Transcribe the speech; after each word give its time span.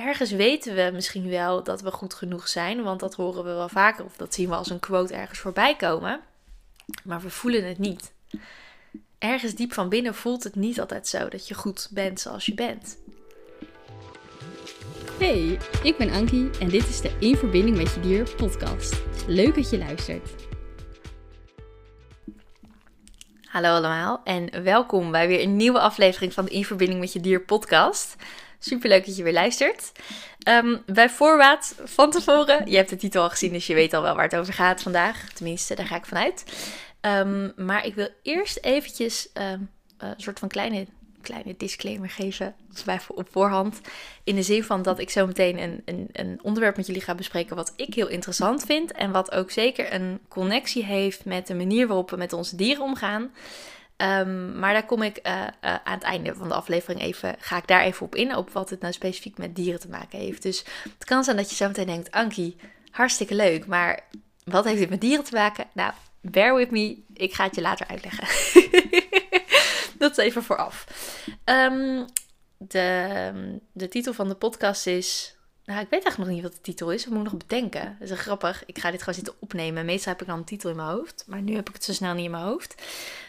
ergens 0.00 0.30
weten 0.30 0.74
we 0.74 0.90
misschien 0.92 1.28
wel 1.28 1.62
dat 1.62 1.80
we 1.80 1.90
goed 1.90 2.14
genoeg 2.14 2.48
zijn, 2.48 2.82
want 2.82 3.00
dat 3.00 3.14
horen 3.14 3.44
we 3.44 3.50
wel 3.50 3.68
vaker 3.68 4.04
of 4.04 4.16
dat 4.16 4.34
zien 4.34 4.48
we 4.48 4.54
als 4.54 4.70
een 4.70 4.80
quote 4.80 5.14
ergens 5.14 5.38
voorbij 5.38 5.76
komen. 5.76 6.20
Maar 7.04 7.20
we 7.20 7.30
voelen 7.30 7.68
het 7.68 7.78
niet. 7.78 8.12
Ergens 9.18 9.54
diep 9.54 9.72
van 9.72 9.88
binnen 9.88 10.14
voelt 10.14 10.44
het 10.44 10.54
niet 10.54 10.80
altijd 10.80 11.08
zo 11.08 11.28
dat 11.28 11.48
je 11.48 11.54
goed 11.54 11.88
bent 11.90 12.20
zoals 12.20 12.46
je 12.46 12.54
bent. 12.54 12.98
Hey, 15.18 15.58
ik 15.82 15.96
ben 15.96 16.10
Ankie 16.10 16.50
en 16.60 16.68
dit 16.68 16.88
is 16.88 17.00
de 17.00 17.16
In 17.18 17.36
Verbinding 17.36 17.76
met 17.76 17.94
Je 17.94 18.00
Dier 18.00 18.34
podcast. 18.36 19.02
Leuk 19.26 19.54
dat 19.54 19.70
je 19.70 19.78
luistert. 19.78 20.30
Hallo 23.44 23.68
allemaal 23.68 24.20
en 24.24 24.62
welkom 24.62 25.10
bij 25.10 25.28
weer 25.28 25.42
een 25.42 25.56
nieuwe 25.56 25.80
aflevering 25.80 26.32
van 26.32 26.44
de 26.44 26.50
In 26.50 26.64
Verbinding 26.64 27.00
met 27.00 27.12
Je 27.12 27.20
Dier 27.20 27.40
podcast. 27.40 28.16
Superleuk 28.62 29.06
dat 29.06 29.16
je 29.16 29.22
weer 29.22 29.32
luistert. 29.32 29.92
Ehm, 30.38 30.76
bij 30.86 31.10
voorbaat 31.10 31.74
van 31.84 32.10
tevoren, 32.10 32.70
je 32.70 32.76
hebt 32.76 32.90
de 32.90 32.96
titel 32.96 33.22
al 33.22 33.30
gezien, 33.30 33.52
dus 33.52 33.66
je 33.66 33.74
weet 33.74 33.94
al 33.94 34.02
wel 34.02 34.14
waar 34.14 34.24
het 34.24 34.36
over 34.36 34.52
gaat 34.54 34.82
vandaag. 34.82 35.32
Tenminste, 35.32 35.74
daar 35.74 35.86
ga 35.86 35.96
ik 35.96 36.06
vanuit. 36.06 36.44
Um, 37.00 37.52
maar 37.56 37.86
ik 37.86 37.94
wil 37.94 38.08
eerst 38.22 38.58
eventjes 38.60 39.28
um, 39.34 39.70
een 39.98 40.14
soort 40.16 40.38
van 40.38 40.48
kleine, 40.48 40.86
kleine 41.22 41.54
disclaimer 41.56 42.10
geven, 42.10 42.54
bij 42.84 43.00
op 43.08 43.28
voorhand. 43.30 43.80
In 44.24 44.34
de 44.34 44.42
zin 44.42 44.64
van 44.64 44.82
dat 44.82 44.98
ik 44.98 45.10
zo 45.10 45.26
meteen 45.26 45.58
een, 45.62 45.82
een, 45.84 46.08
een 46.12 46.38
onderwerp 46.42 46.76
met 46.76 46.86
jullie 46.86 47.02
ga 47.02 47.14
bespreken 47.14 47.56
wat 47.56 47.72
ik 47.76 47.94
heel 47.94 48.08
interessant 48.08 48.64
vind. 48.64 48.92
En 48.92 49.10
wat 49.10 49.30
ook 49.32 49.50
zeker 49.50 49.92
een 49.92 50.20
connectie 50.28 50.84
heeft 50.84 51.24
met 51.24 51.46
de 51.46 51.54
manier 51.54 51.86
waarop 51.86 52.10
we 52.10 52.16
met 52.16 52.32
onze 52.32 52.56
dieren 52.56 52.82
omgaan. 52.82 53.30
Um, 54.02 54.58
maar 54.58 54.72
daar 54.72 54.86
kom 54.86 55.02
ik 55.02 55.20
uh, 55.26 55.32
uh, 55.32 55.46
aan 55.60 55.94
het 55.94 56.02
einde 56.02 56.34
van 56.34 56.48
de 56.48 56.54
aflevering 56.54 57.00
even, 57.00 57.36
ga 57.38 57.56
ik 57.56 57.66
daar 57.66 57.82
even 57.82 58.06
op 58.06 58.14
in, 58.14 58.36
op 58.36 58.50
wat 58.50 58.70
het 58.70 58.80
nou 58.80 58.92
specifiek 58.92 59.38
met 59.38 59.56
dieren 59.56 59.80
te 59.80 59.88
maken 59.88 60.18
heeft. 60.18 60.42
Dus 60.42 60.64
het 60.82 61.04
kan 61.04 61.24
zijn 61.24 61.36
dat 61.36 61.50
je 61.50 61.56
zo 61.56 61.66
meteen 61.66 61.86
denkt, 61.86 62.10
Ankie, 62.10 62.56
hartstikke 62.90 63.34
leuk, 63.34 63.66
maar 63.66 64.00
wat 64.44 64.64
heeft 64.64 64.78
dit 64.78 64.90
met 64.90 65.00
dieren 65.00 65.24
te 65.24 65.34
maken? 65.34 65.66
Nou, 65.72 65.92
bear 66.20 66.54
with 66.54 66.70
me, 66.70 67.02
ik 67.14 67.34
ga 67.34 67.44
het 67.44 67.54
je 67.54 67.60
later 67.60 67.86
uitleggen. 67.86 68.26
dat 69.98 70.10
is 70.10 70.24
even 70.24 70.42
vooraf. 70.42 70.86
Um, 71.44 72.04
de, 72.56 73.58
de 73.72 73.88
titel 73.88 74.12
van 74.12 74.28
de 74.28 74.34
podcast 74.34 74.86
is 74.86 75.36
nou, 75.70 75.82
ik 75.82 75.90
weet 75.90 76.02
eigenlijk 76.04 76.18
nog 76.18 76.28
niet 76.28 76.42
wat 76.42 76.52
de 76.52 76.70
titel 76.70 76.92
is. 76.92 77.02
Dat 77.04 77.12
moet 77.12 77.26
ik 77.26 77.32
nog 77.32 77.40
bedenken. 77.40 77.96
Dat 77.98 78.10
is 78.10 78.18
grappig. 78.18 78.62
Ik 78.66 78.78
ga 78.78 78.90
dit 78.90 79.00
gewoon 79.00 79.14
zitten 79.14 79.34
opnemen. 79.38 79.84
Meestal 79.84 80.12
heb 80.12 80.20
ik 80.20 80.26
dan 80.26 80.38
een 80.38 80.44
titel 80.44 80.70
in 80.70 80.76
mijn 80.76 80.88
hoofd. 80.88 81.24
Maar 81.26 81.42
nu 81.42 81.54
heb 81.54 81.68
ik 81.68 81.74
het 81.74 81.84
zo 81.84 81.92
snel 81.92 82.14
niet 82.14 82.24
in 82.24 82.30
mijn 82.30 82.44
hoofd. 82.44 82.74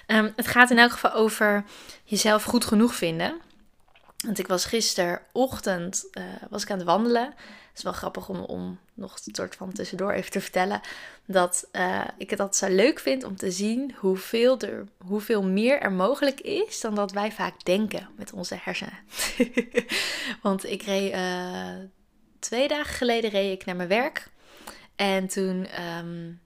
Um, 0.08 0.34
het 0.36 0.48
gaat 0.48 0.72
in 0.72 0.78
elk 0.78 0.92
geval 0.92 1.14
over 1.14 1.64
jezelf 2.04 2.44
goed 2.44 2.66
genoeg 2.66 2.96
vinden. 2.96 3.40
Want 4.26 4.40
ik 4.40 4.48
was 4.48 4.66
gisterochtend 4.66 6.06
uh, 6.14 6.24
was 6.50 6.64
ik 6.64 6.72
aan 6.72 6.78
het 6.78 6.88
wandelen. 6.88 7.26
Het 7.26 7.78
is 7.78 7.84
wel 7.84 7.94
grappig 7.94 8.30
om, 8.30 8.40
om 8.40 8.80
nog 8.94 9.20
een 9.26 9.36
soort 9.36 9.56
van 9.56 9.72
tussendoor 9.72 10.12
even 10.12 10.32
te 10.32 10.42
vertellen. 10.42 10.82
Dat 11.26 11.68
uh, 11.72 12.04
ik 12.18 12.30
het 12.30 12.40
altijd 12.40 12.72
zo 12.72 12.76
leuk 12.76 13.00
vind 13.00 13.24
om 13.24 13.36
te 13.36 13.52
zien 13.52 13.96
hoeveel, 13.98 14.60
er, 14.60 14.88
hoeveel 15.06 15.44
meer 15.44 15.80
er 15.80 15.92
mogelijk 15.92 16.40
is 16.40 16.82
dan 16.82 16.96
dat 16.96 17.12
wij 17.12 17.32
vaak 17.32 17.64
denken 17.64 18.10
met 18.16 18.34
onze 18.34 18.58
hersenen. 18.62 19.00
Want 20.42 20.66
ik 20.66 20.82
reed 20.82 21.14
uh, 21.14 21.76
twee 22.42 22.68
dagen 22.68 22.94
geleden 22.94 23.30
reed 23.30 23.60
ik 23.60 23.66
naar 23.66 23.76
mijn 23.76 23.90
werk. 23.90 24.30
En 24.96 25.28
toen 25.28 25.68
um, 25.98 26.42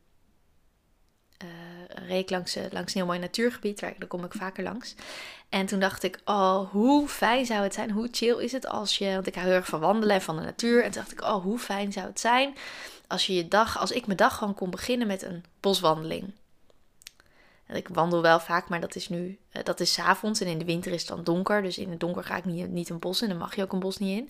reed 1.87 2.21
ik 2.21 2.29
langs, 2.29 2.55
langs 2.55 2.93
een 2.93 2.99
heel 2.99 3.05
mooi 3.05 3.19
natuurgebied. 3.19 3.79
Waar, 3.79 3.93
daar 3.97 4.07
kom 4.07 4.23
ik 4.23 4.33
vaker 4.33 4.63
langs. 4.63 4.95
En 5.49 5.65
toen 5.65 5.79
dacht 5.79 6.03
ik, 6.03 6.19
oh, 6.25 6.71
hoe 6.71 7.07
fijn 7.07 7.45
zou 7.45 7.63
het 7.63 7.73
zijn? 7.73 7.91
Hoe 7.91 8.07
chill 8.11 8.37
is 8.37 8.52
het 8.52 8.67
als 8.67 8.97
je... 8.97 9.13
Want 9.13 9.27
ik 9.27 9.35
hou 9.35 9.47
heel 9.47 9.55
erg 9.55 9.65
van 9.65 9.79
wandelen 9.79 10.15
en 10.15 10.21
van 10.21 10.35
de 10.35 10.41
natuur. 10.41 10.83
En 10.83 10.91
toen 10.91 11.02
dacht 11.02 11.11
ik, 11.11 11.21
oh, 11.21 11.43
hoe 11.43 11.59
fijn 11.59 11.91
zou 11.91 12.07
het 12.07 12.19
zijn... 12.19 12.55
als 13.07 13.25
je 13.25 13.33
je 13.33 13.47
dag, 13.47 13.80
als 13.80 13.91
ik 13.91 14.05
mijn 14.05 14.17
dag 14.17 14.37
gewoon 14.37 14.53
kon 14.53 14.69
beginnen 14.69 15.07
met 15.07 15.23
een 15.23 15.43
boswandeling. 15.59 16.33
Ik 17.67 17.87
wandel 17.87 18.21
wel 18.21 18.39
vaak, 18.39 18.70
maar 18.70 18.81
dat 18.81 18.95
is 18.95 19.09
nu, 19.09 19.39
uh, 19.53 19.64
dat 19.64 19.80
is 19.80 19.93
s 19.93 19.99
avonds 19.99 20.42
en 20.42 20.48
in 20.48 20.58
de 20.58 20.65
winter 20.65 20.92
is 20.92 20.99
het 20.99 21.09
dan 21.09 21.23
donker. 21.23 21.61
Dus 21.61 21.77
in 21.77 21.89
het 21.89 21.99
donker 21.99 22.23
ga 22.23 22.37
ik 22.37 22.45
niet, 22.45 22.70
niet 22.70 22.89
een 22.89 22.99
bos 22.99 23.21
in, 23.21 23.30
dan 23.30 23.37
mag 23.37 23.55
je 23.55 23.61
ook 23.61 23.73
een 23.73 23.80
bos 23.80 23.98
niet 23.98 24.17
in. 24.17 24.30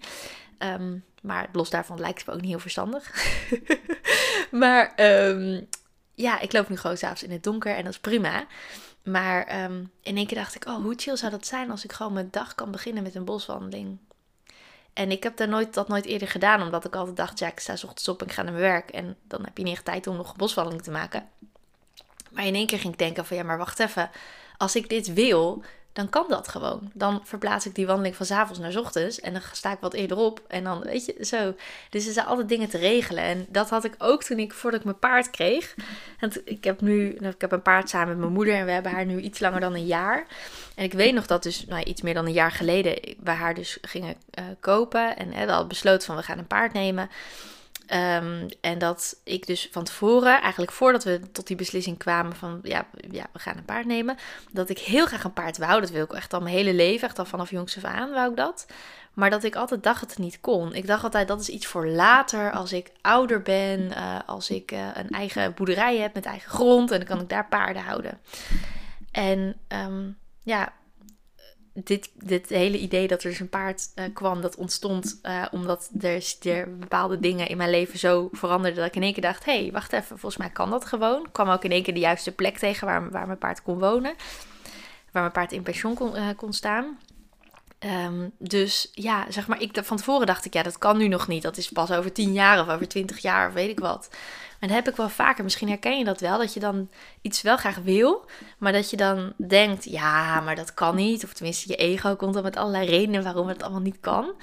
Um, 0.67 1.03
maar 1.21 1.49
los 1.51 1.69
daarvan 1.69 1.99
lijkt 1.99 2.17
het 2.17 2.27
me 2.27 2.33
ook 2.33 2.41
niet 2.41 2.49
heel 2.49 2.59
verstandig. 2.59 3.11
maar 4.51 4.93
um, 5.29 5.67
ja, 6.13 6.39
ik 6.39 6.53
loop 6.53 6.69
nu 6.69 6.77
gewoon 6.77 6.97
s'avonds 6.97 7.23
in 7.23 7.31
het 7.31 7.43
donker 7.43 7.75
en 7.75 7.83
dat 7.83 7.93
is 7.93 7.99
prima. 7.99 8.45
Maar 9.03 9.63
um, 9.63 9.91
in 10.01 10.17
één 10.17 10.27
keer 10.27 10.37
dacht 10.37 10.55
ik, 10.55 10.65
oh, 10.65 10.75
hoe 10.75 10.93
chill 10.95 11.15
zou 11.15 11.31
dat 11.31 11.45
zijn 11.45 11.71
als 11.71 11.83
ik 11.83 11.91
gewoon 11.91 12.13
mijn 12.13 12.27
dag 12.31 12.55
kan 12.55 12.71
beginnen 12.71 13.03
met 13.03 13.15
een 13.15 13.25
boswandeling. 13.25 13.97
En 14.93 15.11
ik 15.11 15.23
heb 15.23 15.37
dat 15.37 15.49
nooit, 15.49 15.73
dat 15.73 15.87
nooit 15.87 16.05
eerder 16.05 16.27
gedaan, 16.27 16.61
omdat 16.61 16.85
ik 16.85 16.95
altijd 16.95 17.17
dacht, 17.17 17.39
ja, 17.39 17.47
ik 17.47 17.59
sta 17.59 17.73
ochtends 17.73 18.07
op 18.07 18.21
en 18.21 18.27
ik 18.27 18.33
ga 18.33 18.41
naar 18.41 18.53
mijn 18.53 18.65
werk. 18.65 18.89
En 18.89 19.17
dan 19.27 19.43
heb 19.43 19.57
je 19.57 19.63
niet 19.63 19.73
echt 19.73 19.85
tijd 19.85 20.07
om 20.07 20.15
nog 20.15 20.29
een 20.29 20.37
boswandeling 20.37 20.83
te 20.83 20.91
maken. 20.91 21.29
Maar 22.35 22.45
in 22.45 22.55
één 22.55 22.67
keer 22.67 22.79
ging 22.79 22.93
ik 22.93 22.99
denken 22.99 23.25
van 23.25 23.37
ja, 23.37 23.43
maar 23.43 23.57
wacht 23.57 23.79
even. 23.79 24.09
Als 24.57 24.75
ik 24.75 24.89
dit 24.89 25.13
wil, 25.13 25.63
dan 25.95 26.09
kan 26.09 26.25
dat 26.27 26.47
gewoon. 26.47 26.91
Dan 26.93 27.21
verplaats 27.23 27.65
ik 27.65 27.75
die 27.75 27.85
wandeling 27.85 28.15
van 28.15 28.37
avonds 28.37 28.59
naar 28.59 28.77
ochtends. 28.77 29.19
En 29.19 29.33
dan 29.33 29.41
sta 29.51 29.71
ik 29.71 29.77
wat 29.79 29.93
eerder 29.93 30.17
op. 30.17 30.41
En 30.47 30.63
dan, 30.63 30.81
weet 30.81 31.05
je, 31.05 31.25
zo. 31.25 31.55
Dus 31.89 32.07
er 32.07 32.13
zijn 32.13 32.25
altijd 32.25 32.49
dingen 32.49 32.69
te 32.69 32.77
regelen. 32.77 33.23
En 33.23 33.45
dat 33.49 33.69
had 33.69 33.83
ik 33.83 33.95
ook 33.97 34.23
toen 34.23 34.39
ik, 34.39 34.53
voordat 34.53 34.79
ik 34.79 34.85
mijn 34.85 34.99
paard 34.99 35.29
kreeg. 35.29 35.75
En 36.19 36.31
ik 36.45 36.63
heb 36.63 36.81
nu, 36.81 37.09
ik 37.09 37.41
heb 37.41 37.51
een 37.51 37.61
paard 37.61 37.89
samen 37.89 38.07
met 38.07 38.17
mijn 38.17 38.31
moeder. 38.31 38.53
En 38.53 38.65
we 38.65 38.71
hebben 38.71 38.91
haar 38.91 39.05
nu 39.05 39.19
iets 39.19 39.39
langer 39.39 39.59
dan 39.59 39.73
een 39.73 39.85
jaar. 39.85 40.25
En 40.75 40.83
ik 40.83 40.93
weet 40.93 41.13
nog 41.13 41.25
dat 41.25 41.43
dus, 41.43 41.65
nou, 41.65 41.83
iets 41.83 42.01
meer 42.01 42.13
dan 42.13 42.25
een 42.25 42.33
jaar 42.33 42.51
geleden, 42.51 43.15
we 43.19 43.31
haar 43.31 43.53
dus 43.53 43.77
gingen 43.81 44.15
uh, 44.39 44.45
kopen. 44.59 45.17
En 45.17 45.29
we 45.29 45.51
hadden 45.51 45.67
besloten 45.67 46.05
van, 46.05 46.15
we 46.15 46.23
gaan 46.23 46.37
een 46.37 46.47
paard 46.47 46.73
nemen. 46.73 47.09
Um, 47.93 48.47
en 48.61 48.77
dat 48.77 49.19
ik 49.23 49.47
dus 49.47 49.69
van 49.71 49.83
tevoren, 49.83 50.41
eigenlijk 50.41 50.71
voordat 50.71 51.03
we 51.03 51.21
tot 51.31 51.47
die 51.47 51.55
beslissing 51.55 51.97
kwamen 51.97 52.35
van 52.35 52.59
ja, 52.63 52.85
ja, 53.11 53.25
we 53.33 53.39
gaan 53.39 53.57
een 53.57 53.65
paard 53.65 53.85
nemen, 53.85 54.17
dat 54.51 54.69
ik 54.69 54.79
heel 54.79 55.05
graag 55.05 55.23
een 55.23 55.33
paard 55.33 55.57
wou. 55.57 55.81
Dat 55.81 55.89
wil 55.89 56.03
ik 56.03 56.13
echt 56.13 56.33
al 56.33 56.41
mijn 56.41 56.55
hele 56.55 56.73
leven, 56.73 57.07
echt 57.07 57.19
al 57.19 57.25
vanaf 57.25 57.49
jongs 57.49 57.77
af 57.77 57.83
aan 57.83 58.11
wou 58.11 58.29
ik 58.29 58.37
dat. 58.37 58.65
Maar 59.13 59.29
dat 59.29 59.43
ik 59.43 59.55
altijd 59.55 59.83
dacht 59.83 59.99
dat 59.99 60.09
het 60.09 60.19
niet 60.19 60.41
kon. 60.41 60.73
Ik 60.73 60.87
dacht 60.87 61.03
altijd 61.03 61.27
dat 61.27 61.41
is 61.41 61.49
iets 61.49 61.65
voor 61.65 61.87
later, 61.87 62.51
als 62.51 62.73
ik 62.73 62.91
ouder 63.01 63.41
ben, 63.41 63.79
uh, 63.79 64.19
als 64.25 64.49
ik 64.49 64.71
uh, 64.71 64.87
een 64.93 65.09
eigen 65.09 65.53
boerderij 65.53 65.97
heb 65.97 66.13
met 66.13 66.25
eigen 66.25 66.49
grond 66.49 66.91
en 66.91 66.97
dan 66.97 67.07
kan 67.07 67.21
ik 67.21 67.29
daar 67.29 67.47
paarden 67.47 67.83
houden. 67.83 68.19
En 69.11 69.55
um, 69.67 70.17
ja, 70.43 70.73
dit, 71.83 72.11
dit 72.13 72.49
hele 72.49 72.77
idee 72.77 73.07
dat 73.07 73.23
er 73.23 73.29
dus 73.29 73.39
een 73.39 73.49
paard 73.49 73.91
uh, 73.95 74.05
kwam, 74.13 74.41
dat 74.41 74.55
ontstond 74.55 75.19
uh, 75.23 75.45
omdat 75.51 75.89
er, 75.99 76.35
er, 76.41 76.77
bepaalde 76.77 77.19
dingen 77.19 77.47
in 77.47 77.57
mijn 77.57 77.69
leven 77.69 77.99
zo 77.99 78.29
veranderden 78.31 78.79
dat 78.79 78.87
ik 78.87 78.95
in 78.95 79.03
één 79.03 79.13
keer 79.13 79.21
dacht, 79.21 79.45
hé, 79.45 79.61
hey, 79.61 79.71
wacht 79.71 79.93
even, 79.93 80.07
volgens 80.19 80.37
mij 80.37 80.49
kan 80.49 80.69
dat 80.69 80.85
gewoon. 80.85 81.25
Ik 81.25 81.33
kwam 81.33 81.49
ook 81.49 81.63
in 81.63 81.71
één 81.71 81.83
keer 81.83 81.93
de 81.93 81.99
juiste 81.99 82.31
plek 82.31 82.57
tegen 82.57 82.87
waar, 82.87 83.09
waar 83.09 83.25
mijn 83.25 83.37
paard 83.37 83.61
kon 83.61 83.79
wonen, 83.79 84.13
waar 85.11 85.21
mijn 85.21 85.31
paard 85.31 85.51
in 85.51 85.63
pensioen 85.63 85.93
kon, 85.93 86.15
uh, 86.15 86.27
kon 86.35 86.53
staan. 86.53 86.97
Um, 87.79 88.31
dus 88.37 88.89
ja, 88.93 89.25
zeg 89.31 89.47
maar, 89.47 89.61
ik, 89.61 89.77
van 89.83 89.97
tevoren 89.97 90.27
dacht 90.27 90.45
ik, 90.45 90.53
ja, 90.53 90.63
dat 90.63 90.77
kan 90.77 90.97
nu 90.97 91.07
nog 91.07 91.27
niet. 91.27 91.41
Dat 91.41 91.57
is 91.57 91.69
pas 91.69 91.91
over 91.91 92.11
tien 92.11 92.33
jaar 92.33 92.59
of 92.59 92.69
over 92.69 92.87
twintig 92.87 93.17
jaar 93.17 93.47
of 93.47 93.53
weet 93.53 93.69
ik 93.69 93.79
wat. 93.79 94.09
En 94.59 94.67
dat 94.67 94.77
heb 94.77 94.87
ik 94.87 94.95
wel 94.95 95.09
vaker. 95.09 95.43
Misschien 95.43 95.67
herken 95.67 95.97
je 95.97 96.03
dat 96.03 96.19
wel. 96.19 96.37
Dat 96.37 96.53
je 96.53 96.59
dan 96.59 96.89
iets 97.21 97.41
wel 97.41 97.57
graag 97.57 97.75
wil. 97.75 98.25
Maar 98.57 98.71
dat 98.71 98.89
je 98.89 98.97
dan 98.97 99.33
denkt, 99.37 99.83
ja, 99.83 100.39
maar 100.39 100.55
dat 100.55 100.73
kan 100.73 100.95
niet. 100.95 101.23
Of 101.23 101.33
tenminste, 101.33 101.69
je 101.69 101.75
ego 101.75 102.15
komt 102.15 102.33
dan 102.33 102.43
met 102.43 102.57
allerlei 102.57 102.89
redenen 102.89 103.23
waarom 103.23 103.47
het 103.47 103.63
allemaal 103.63 103.81
niet 103.81 103.99
kan. 103.99 104.33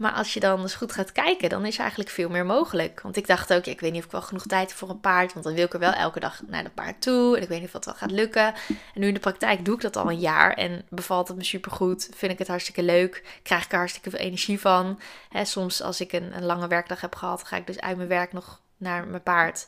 Maar 0.00 0.12
als 0.12 0.34
je 0.34 0.40
dan 0.40 0.60
eens 0.60 0.74
goed 0.74 0.92
gaat 0.92 1.12
kijken, 1.12 1.48
dan 1.48 1.66
is 1.66 1.78
eigenlijk 1.78 2.10
veel 2.10 2.28
meer 2.28 2.46
mogelijk. 2.46 3.00
Want 3.00 3.16
ik 3.16 3.26
dacht 3.26 3.52
ook, 3.52 3.66
ik 3.66 3.80
weet 3.80 3.90
niet 3.90 4.00
of 4.00 4.06
ik 4.06 4.12
wel 4.12 4.22
genoeg 4.22 4.46
tijd 4.46 4.68
heb 4.68 4.78
voor 4.78 4.88
een 4.88 5.00
paard. 5.00 5.32
Want 5.32 5.44
dan 5.44 5.54
wil 5.54 5.64
ik 5.64 5.72
er 5.72 5.78
wel 5.78 5.92
elke 5.92 6.20
dag 6.20 6.40
naar 6.46 6.64
de 6.64 6.70
paard 6.70 7.00
toe. 7.02 7.36
En 7.36 7.42
ik 7.42 7.48
weet 7.48 7.58
niet 7.58 7.66
of 7.66 7.72
dat 7.72 7.84
wel 7.84 7.94
gaat 7.94 8.10
lukken. 8.10 8.54
En 8.68 9.00
nu 9.00 9.06
in 9.06 9.14
de 9.14 9.20
praktijk 9.20 9.64
doe 9.64 9.74
ik 9.74 9.80
dat 9.80 9.96
al 9.96 10.10
een 10.10 10.18
jaar. 10.18 10.52
En 10.52 10.86
bevalt 10.88 11.28
het 11.28 11.36
me 11.36 11.44
supergoed. 11.44 12.08
Vind 12.14 12.32
ik 12.32 12.38
het 12.38 12.48
hartstikke 12.48 12.82
leuk. 12.82 13.40
Krijg 13.42 13.64
ik 13.64 13.72
er 13.72 13.78
hartstikke 13.78 14.10
veel 14.10 14.18
energie 14.18 14.60
van. 14.60 15.00
Soms 15.42 15.82
als 15.82 16.00
ik 16.00 16.12
een, 16.12 16.36
een 16.36 16.44
lange 16.44 16.68
werkdag 16.68 17.00
heb 17.00 17.14
gehad, 17.14 17.44
ga 17.44 17.56
ik 17.56 17.66
dus 17.66 17.80
uit 17.80 17.96
mijn 17.96 18.08
werk 18.08 18.32
nog 18.32 18.60
naar 18.76 19.06
mijn 19.06 19.22
paard. 19.22 19.66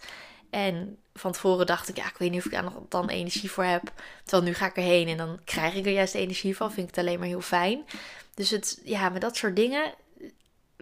En 0.51 0.99
van 1.15 1.33
tevoren 1.33 1.67
dacht 1.67 1.89
ik, 1.89 1.97
ja, 1.97 2.07
ik 2.07 2.17
weet 2.19 2.31
niet 2.31 2.39
of 2.39 2.47
ik 2.47 2.53
daar 2.53 2.63
nog 2.63 2.75
dan 2.89 3.09
energie 3.09 3.51
voor 3.51 3.65
heb. 3.65 3.93
Terwijl 4.23 4.49
nu 4.49 4.55
ga 4.55 4.67
ik 4.67 4.77
erheen 4.77 5.09
en 5.09 5.17
dan 5.17 5.41
krijg 5.45 5.75
ik 5.75 5.87
er 5.87 5.93
juist 5.93 6.15
energie 6.15 6.57
van. 6.57 6.73
Vind 6.73 6.89
ik 6.89 6.95
het 6.95 7.05
alleen 7.05 7.19
maar 7.19 7.29
heel 7.29 7.41
fijn. 7.41 7.85
Dus 8.35 8.51
het, 8.51 8.81
ja, 8.85 9.09
met 9.09 9.21
dat 9.21 9.37
soort 9.37 9.57
dingen, 9.57 9.95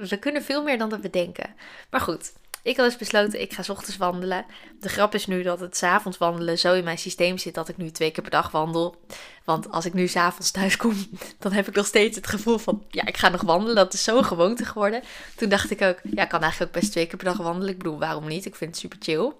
we 0.08 0.17
kunnen 0.17 0.43
veel 0.43 0.62
meer 0.62 0.79
dan 0.79 0.88
dat 0.88 1.00
we 1.00 1.11
denken. 1.11 1.55
Maar 1.91 2.00
goed, 2.00 2.32
ik 2.62 2.76
had 2.76 2.87
dus 2.87 2.97
besloten, 2.97 3.41
ik 3.41 3.52
ga 3.52 3.73
ochtends 3.73 3.97
wandelen. 3.97 4.44
De 4.81 4.88
grap 4.88 5.14
is 5.14 5.26
nu 5.26 5.43
dat 5.43 5.61
het 5.61 5.76
s'avonds 5.76 6.19
wandelen 6.19 6.58
zo 6.58 6.75
in 6.75 6.85
mijn 6.85 6.99
systeem 6.99 7.38
zit 7.38 7.55
dat 7.55 7.69
ik 7.69 7.76
nu 7.76 7.91
twee 7.91 8.11
keer 8.11 8.23
per 8.23 8.32
dag 8.32 8.50
wandel. 8.50 8.97
Want 9.44 9.70
als 9.70 9.85
ik 9.85 9.93
nu 9.93 10.08
s'avonds 10.08 10.50
thuis 10.50 10.76
kom, 10.76 10.94
dan 11.38 11.52
heb 11.52 11.69
ik 11.69 11.75
nog 11.75 11.87
steeds 11.87 12.17
het 12.17 12.26
gevoel 12.26 12.58
van, 12.58 12.85
ja, 12.88 13.06
ik 13.06 13.17
ga 13.17 13.29
nog 13.29 13.43
wandelen. 13.43 13.75
Dat 13.75 13.93
is 13.93 14.05
zo'n 14.05 14.25
gewoonte 14.25 14.64
geworden. 14.64 15.02
Toen 15.37 15.49
dacht 15.49 15.70
ik 15.70 15.82
ook, 15.82 15.99
ja, 16.03 16.23
ik 16.23 16.29
kan 16.29 16.43
eigenlijk 16.43 16.75
ook 16.75 16.81
best 16.81 16.93
twee 16.93 17.06
keer 17.06 17.17
per 17.17 17.25
dag 17.25 17.37
wandelen. 17.37 17.69
Ik 17.69 17.79
bedoel, 17.79 17.99
waarom 17.99 18.26
niet? 18.26 18.46
Ik 18.46 18.55
vind 18.55 18.70
het 18.70 18.81
super 18.81 18.99
chill. 19.03 19.32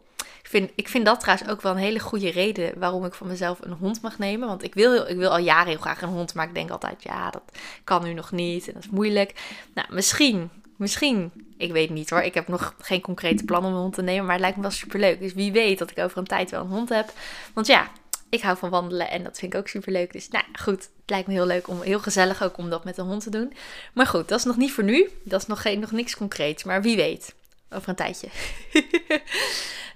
Ik 0.43 0.49
vind, 0.49 0.71
ik 0.75 0.89
vind 0.89 1.05
dat 1.05 1.21
trouwens 1.21 1.49
ook 1.49 1.63
wel 1.63 1.73
een 1.73 1.79
hele 1.79 1.99
goede 1.99 2.31
reden 2.31 2.79
waarom 2.79 3.05
ik 3.05 3.15
van 3.15 3.27
mezelf 3.27 3.59
een 3.61 3.73
hond 3.73 4.03
mag 4.03 4.19
nemen. 4.19 4.49
Want 4.49 4.63
ik 4.63 4.75
wil, 4.75 5.07
ik 5.07 5.17
wil 5.17 5.31
al 5.31 5.39
jaren 5.39 5.69
heel 5.69 5.81
graag 5.81 6.03
een 6.03 6.09
hond, 6.09 6.35
maar 6.35 6.47
ik 6.47 6.55
denk 6.55 6.71
altijd, 6.71 7.03
ja, 7.03 7.31
dat 7.31 7.43
kan 7.85 8.03
nu 8.03 8.13
nog 8.13 8.33
niet 8.33 8.67
en 8.67 8.75
dat 8.75 8.83
is 8.83 8.91
moeilijk. 8.91 9.33
Nou, 9.75 9.95
misschien 9.95 10.51
Misschien. 10.81 11.33
Ik 11.57 11.73
weet 11.73 11.91
niet 11.91 12.11
hoor. 12.11 12.21
Ik 12.21 12.35
heb 12.35 12.49
nog 12.49 12.75
geen 12.81 13.01
concrete 13.01 13.45
plan 13.45 13.65
om 13.65 13.73
een 13.73 13.79
hond 13.79 13.95
te 13.95 14.03
nemen. 14.03 14.23
Maar 14.25 14.33
het 14.33 14.41
lijkt 14.41 14.57
me 14.57 14.63
wel 14.63 14.71
super 14.71 15.01
leuk. 15.01 15.21
Dus 15.21 15.33
wie 15.33 15.53
weet 15.53 15.79
dat 15.79 15.91
ik 15.91 15.99
over 15.99 16.19
een 16.19 16.27
tijd 16.27 16.51
wel 16.51 16.61
een 16.61 16.71
hond 16.71 16.89
heb. 16.89 17.13
Want 17.55 17.67
ja, 17.67 17.91
ik 18.29 18.43
hou 18.43 18.57
van 18.57 18.71
wandelen 18.71 19.11
en 19.11 19.23
dat 19.23 19.39
vind 19.39 19.55
ik 19.55 19.59
ook 19.59 19.69
super 19.69 19.93
leuk. 19.93 20.13
Dus 20.13 20.29
nou 20.29 20.45
goed, 20.53 20.83
het 20.83 21.11
lijkt 21.11 21.27
me 21.27 21.33
heel 21.33 21.47
leuk 21.47 21.69
om 21.69 21.83
heel 21.83 22.01
gezellig 22.01 22.43
ook 22.43 22.57
om 22.57 22.71
dat 22.71 22.85
met 22.85 22.99
een 22.99 23.07
hond 23.07 23.23
te 23.23 23.31
doen. 23.31 23.53
Maar 23.95 24.07
goed, 24.07 24.29
dat 24.29 24.39
is 24.39 24.45
nog 24.45 24.57
niet 24.57 24.73
voor 24.73 24.85
nu. 24.85 25.09
Dat 25.23 25.41
is 25.41 25.47
nog, 25.47 25.63
geen, 25.63 25.81
nog 25.81 25.91
niks 25.91 26.17
concreets. 26.17 26.65
Maar 26.65 26.83
wie 26.83 26.97
weet. 26.97 27.35
Over 27.71 27.89
een 27.89 27.95
tijdje. 27.95 28.29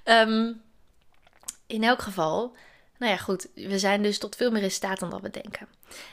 Ehm, 0.04 0.52
in 1.66 1.82
elk 1.82 2.02
geval, 2.02 2.56
nou 2.98 3.12
ja, 3.12 3.18
goed. 3.18 3.48
We 3.54 3.78
zijn 3.78 4.02
dus 4.02 4.18
tot 4.18 4.36
veel 4.36 4.50
meer 4.50 4.62
in 4.62 4.70
staat 4.70 5.00
dan 5.00 5.10
dat 5.10 5.20
we 5.20 5.30
denken. 5.30 5.68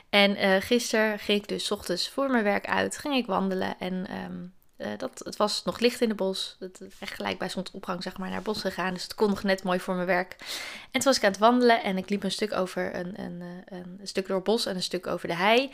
En 0.09 0.37
uh, 0.37 0.55
gisteren 0.59 1.19
ging 1.19 1.41
ik 1.41 1.47
dus 1.47 1.71
ochtends 1.71 2.09
voor 2.09 2.29
mijn 2.29 2.43
werk 2.43 2.65
uit, 2.65 2.97
ging 2.97 3.15
ik 3.15 3.25
wandelen 3.25 3.75
en 3.79 4.15
um, 4.23 4.53
uh, 4.81 4.87
dat, 4.97 5.21
het 5.23 5.35
was 5.35 5.63
nog 5.63 5.79
licht 5.79 6.01
in 6.01 6.09
de 6.09 6.15
bos. 6.15 6.55
Het, 6.59 6.81
echt 6.99 7.13
gelijk 7.13 7.37
bij 7.37 7.49
zonsopgang 7.49 8.03
zeg 8.03 8.17
maar 8.17 8.27
naar 8.27 8.37
het 8.37 8.45
bos 8.45 8.61
gegaan. 8.61 8.93
Dus 8.93 9.03
het 9.03 9.15
kon 9.15 9.29
nog 9.29 9.43
net 9.43 9.63
mooi 9.63 9.79
voor 9.79 9.95
mijn 9.95 10.07
werk. 10.07 10.35
En 10.91 10.91
toen 10.91 11.03
was 11.03 11.17
ik 11.17 11.23
aan 11.23 11.31
het 11.31 11.39
wandelen 11.39 11.83
en 11.83 11.97
ik 11.97 12.09
liep 12.09 12.23
een 12.23 12.31
stuk 12.31 12.53
over 12.53 12.95
een, 12.95 13.21
een, 13.21 13.41
eh, 13.41 13.77
een 13.77 13.99
stuk 14.03 14.27
door 14.27 14.35
het 14.35 14.45
bos 14.45 14.65
en 14.65 14.75
een 14.75 14.83
stuk 14.83 15.07
over 15.07 15.27
de 15.27 15.35
hei. 15.35 15.71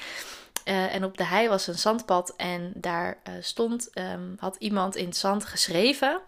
Uh, 0.68 0.94
en 0.94 1.04
op 1.04 1.18
de 1.18 1.24
hei 1.24 1.48
was 1.48 1.68
een 1.68 1.78
zandpad 1.78 2.34
en 2.36 2.72
daar 2.76 3.18
uh, 3.28 3.34
stond, 3.40 3.90
um, 3.94 4.36
had 4.40 4.56
iemand 4.60 4.96
in 4.96 5.06
het 5.06 5.18
zand 5.18 5.46
geschreven 5.46 6.22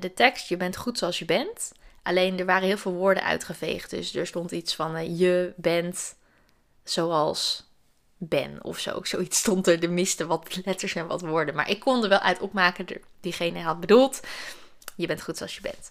de 0.00 0.14
tekst: 0.14 0.48
Je 0.48 0.56
bent 0.56 0.76
goed 0.76 0.98
zoals 0.98 1.18
je 1.18 1.24
bent. 1.24 1.72
Alleen 2.02 2.38
er 2.38 2.46
waren 2.46 2.68
heel 2.68 2.76
veel 2.76 2.92
woorden 2.92 3.22
uitgeveegd. 3.22 3.90
Dus 3.90 4.14
er 4.14 4.26
stond 4.26 4.50
iets 4.50 4.74
van 4.74 5.16
je 5.16 5.52
bent 5.56 6.16
zoals 6.84 7.68
ben 8.16 8.64
of 8.64 8.78
zo. 8.78 9.00
Zoiets 9.04 9.38
stond 9.38 9.66
er. 9.66 9.82
Er 9.82 9.92
miste 9.92 10.26
wat 10.26 10.60
letters 10.64 10.94
en 10.94 11.06
wat 11.06 11.20
woorden. 11.20 11.54
Maar 11.54 11.70
ik 11.70 11.80
kon 11.80 12.02
er 12.02 12.08
wel 12.08 12.18
uit 12.18 12.40
opmaken. 12.40 12.86
Diegene 13.20 13.60
had 13.60 13.80
bedoeld. 13.80 14.20
Je 14.96 15.06
bent 15.06 15.22
goed 15.22 15.36
zoals 15.36 15.54
je 15.54 15.60
bent. 15.60 15.90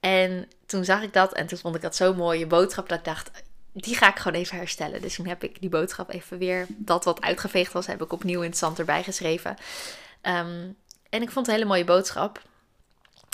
En 0.00 0.48
toen 0.66 0.84
zag 0.84 1.02
ik 1.02 1.12
dat. 1.12 1.32
En 1.32 1.46
toen 1.46 1.58
vond 1.58 1.74
ik 1.74 1.82
dat 1.82 1.96
zo'n 1.96 2.16
mooie 2.16 2.46
boodschap. 2.46 2.88
Dat 2.88 2.98
ik 2.98 3.04
dacht. 3.04 3.30
Die 3.78 3.96
ga 3.96 4.08
ik 4.08 4.16
gewoon 4.16 4.40
even 4.40 4.56
herstellen. 4.56 5.02
Dus 5.02 5.14
toen 5.14 5.26
heb 5.26 5.44
ik 5.44 5.60
die 5.60 5.68
boodschap 5.68 6.12
even 6.12 6.38
weer. 6.38 6.66
Dat 6.68 7.04
wat 7.04 7.20
uitgeveegd 7.20 7.72
was. 7.72 7.86
Heb 7.86 8.02
ik 8.02 8.12
opnieuw 8.12 8.42
in 8.42 8.48
het 8.48 8.58
zand 8.58 8.78
erbij 8.78 9.02
geschreven. 9.02 9.56
Um, 10.22 10.76
en 11.10 11.22
ik 11.22 11.30
vond 11.30 11.34
het 11.34 11.46
een 11.46 11.52
hele 11.52 11.64
mooie 11.64 11.84
boodschap. 11.84 12.42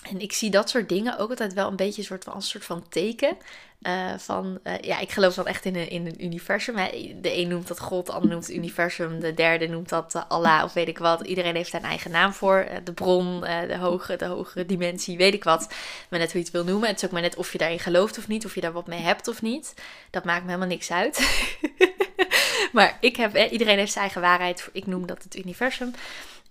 En 0.03 0.21
ik 0.21 0.33
zie 0.33 0.51
dat 0.51 0.71
soort 0.71 0.89
dingen 0.89 1.19
ook 1.19 1.31
altijd 1.31 1.53
wel 1.53 1.69
een 1.69 1.77
beetje 1.77 2.01
een 2.01 2.07
soort 2.07 2.25
van, 2.25 2.35
een 2.35 2.43
soort 2.43 2.65
van 2.65 2.89
teken. 2.89 3.37
Uh, 3.83 4.19
van, 4.19 4.59
uh, 4.65 4.79
ja, 4.81 4.99
ik 4.99 5.11
geloof 5.11 5.35
dan 5.35 5.47
echt 5.47 5.65
in 5.65 5.77
een, 5.77 5.91
in 5.91 6.07
een 6.07 6.25
universum. 6.25 6.75
De 7.21 7.37
een 7.37 7.49
noemt 7.49 7.69
dat 7.69 7.81
God, 7.81 8.07
de 8.07 8.13
ander 8.13 8.31
noemt 8.31 8.47
het 8.47 8.57
universum, 8.57 9.21
de 9.21 9.35
derde 9.35 9.69
noemt 9.69 9.89
dat 9.89 10.15
uh, 10.17 10.23
Allah 10.29 10.65
of 10.65 10.73
weet 10.73 10.89
ik 10.89 10.99
wat. 10.99 11.21
Iedereen 11.21 11.55
heeft 11.55 11.73
een 11.73 11.83
eigen 11.83 12.11
naam 12.11 12.33
voor. 12.33 12.67
de 12.85 12.93
bron, 12.93 13.41
de, 13.41 13.77
hoge, 13.79 14.17
de 14.17 14.25
hogere 14.25 14.67
dimensie, 14.67 15.17
weet 15.17 15.35
ik 15.35 15.45
wat. 15.45 15.69
Maar 16.09 16.19
net 16.19 16.33
hoe 16.33 16.41
je 16.41 16.47
het 16.47 16.55
wil 16.55 16.65
noemen. 16.65 16.89
Het 16.89 16.97
is 16.97 17.05
ook 17.05 17.11
maar 17.11 17.23
net 17.23 17.37
of 17.37 17.53
je 17.53 17.59
daarin 17.59 17.79
gelooft 17.79 18.19
of 18.19 18.29
niet, 18.29 18.45
of 18.45 18.55
je 18.55 18.61
daar 18.61 18.73
wat 18.73 18.87
mee 18.87 19.01
hebt 19.01 19.29
of 19.29 19.43
niet. 19.43 19.75
Dat 20.11 20.25
maakt 20.25 20.43
me 20.43 20.47
helemaal 20.47 20.69
niks 20.69 20.91
uit. 20.91 21.47
maar 22.73 22.97
ik 23.01 23.17
heb, 23.17 23.37
iedereen 23.37 23.79
heeft 23.79 23.93
zijn 23.93 24.05
eigen 24.05 24.23
waarheid. 24.23 24.69
Ik 24.73 24.87
noem 24.87 25.07
dat 25.07 25.23
het 25.23 25.37
universum. 25.37 25.95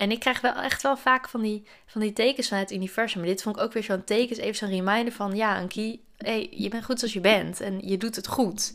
En 0.01 0.12
ik 0.12 0.19
krijg 0.19 0.42
wel 0.42 0.53
echt 0.53 0.81
wel 0.81 0.98
vaak 0.98 1.30
van 1.30 1.42
die, 1.42 1.68
van 1.86 2.01
die 2.01 2.13
tekens 2.13 2.48
vanuit 2.48 2.69
het 2.69 2.77
universum. 2.77 3.21
Dit 3.21 3.42
vond 3.42 3.56
ik 3.56 3.62
ook 3.62 3.74
weer 3.74 3.83
zo'n 3.83 4.03
teken, 4.03 4.38
even 4.38 4.56
zo'n 4.56 4.69
reminder 4.69 5.13
van... 5.13 5.36
Ja, 5.36 5.57
Ankie, 5.57 6.03
hey, 6.18 6.48
je 6.51 6.69
bent 6.69 6.86
goed 6.86 7.00
zoals 7.00 7.13
je 7.13 7.19
bent 7.19 7.59
en 7.62 7.88
je 7.88 7.98
doet 7.98 8.15
het 8.15 8.27
goed. 8.27 8.74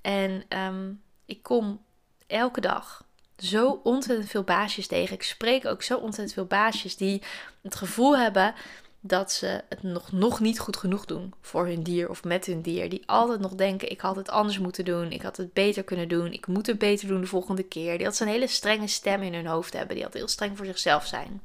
En 0.00 0.44
um, 0.48 1.02
ik 1.24 1.42
kom 1.42 1.84
elke 2.26 2.60
dag 2.60 3.04
zo 3.38 3.80
ontzettend 3.82 4.30
veel 4.30 4.42
baasjes 4.42 4.86
tegen. 4.86 5.14
Ik 5.14 5.22
spreek 5.22 5.66
ook 5.66 5.82
zo 5.82 5.96
ontzettend 5.96 6.32
veel 6.32 6.46
baasjes 6.46 6.96
die 6.96 7.22
het 7.62 7.74
gevoel 7.74 8.18
hebben 8.18 8.54
dat 9.00 9.32
ze 9.32 9.62
het 9.68 9.82
nog, 9.82 10.12
nog 10.12 10.40
niet 10.40 10.58
goed 10.58 10.76
genoeg 10.76 11.04
doen 11.04 11.34
voor 11.40 11.66
hun 11.66 11.82
dier 11.82 12.08
of 12.08 12.24
met 12.24 12.46
hun 12.46 12.62
dier. 12.62 12.88
Die 12.88 13.02
altijd 13.06 13.40
nog 13.40 13.54
denken, 13.54 13.90
ik 13.90 14.00
had 14.00 14.16
het 14.16 14.28
anders 14.28 14.58
moeten 14.58 14.84
doen, 14.84 15.10
ik 15.12 15.22
had 15.22 15.36
het 15.36 15.52
beter 15.52 15.84
kunnen 15.84 16.08
doen, 16.08 16.32
ik 16.32 16.46
moet 16.46 16.66
het 16.66 16.78
beter 16.78 17.08
doen 17.08 17.20
de 17.20 17.26
volgende 17.26 17.62
keer. 17.62 17.96
Die 17.96 18.06
had 18.06 18.16
zo'n 18.16 18.26
hele 18.26 18.46
strenge 18.46 18.86
stem 18.86 19.22
in 19.22 19.34
hun 19.34 19.46
hoofd 19.46 19.72
hebben, 19.72 19.94
die 19.94 20.04
had 20.04 20.14
heel 20.14 20.28
streng 20.28 20.56
voor 20.56 20.66
zichzelf 20.66 21.06
zijn. 21.06 21.42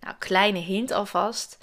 Nou, 0.00 0.14
kleine 0.18 0.58
hint 0.58 0.90
alvast. 0.90 1.58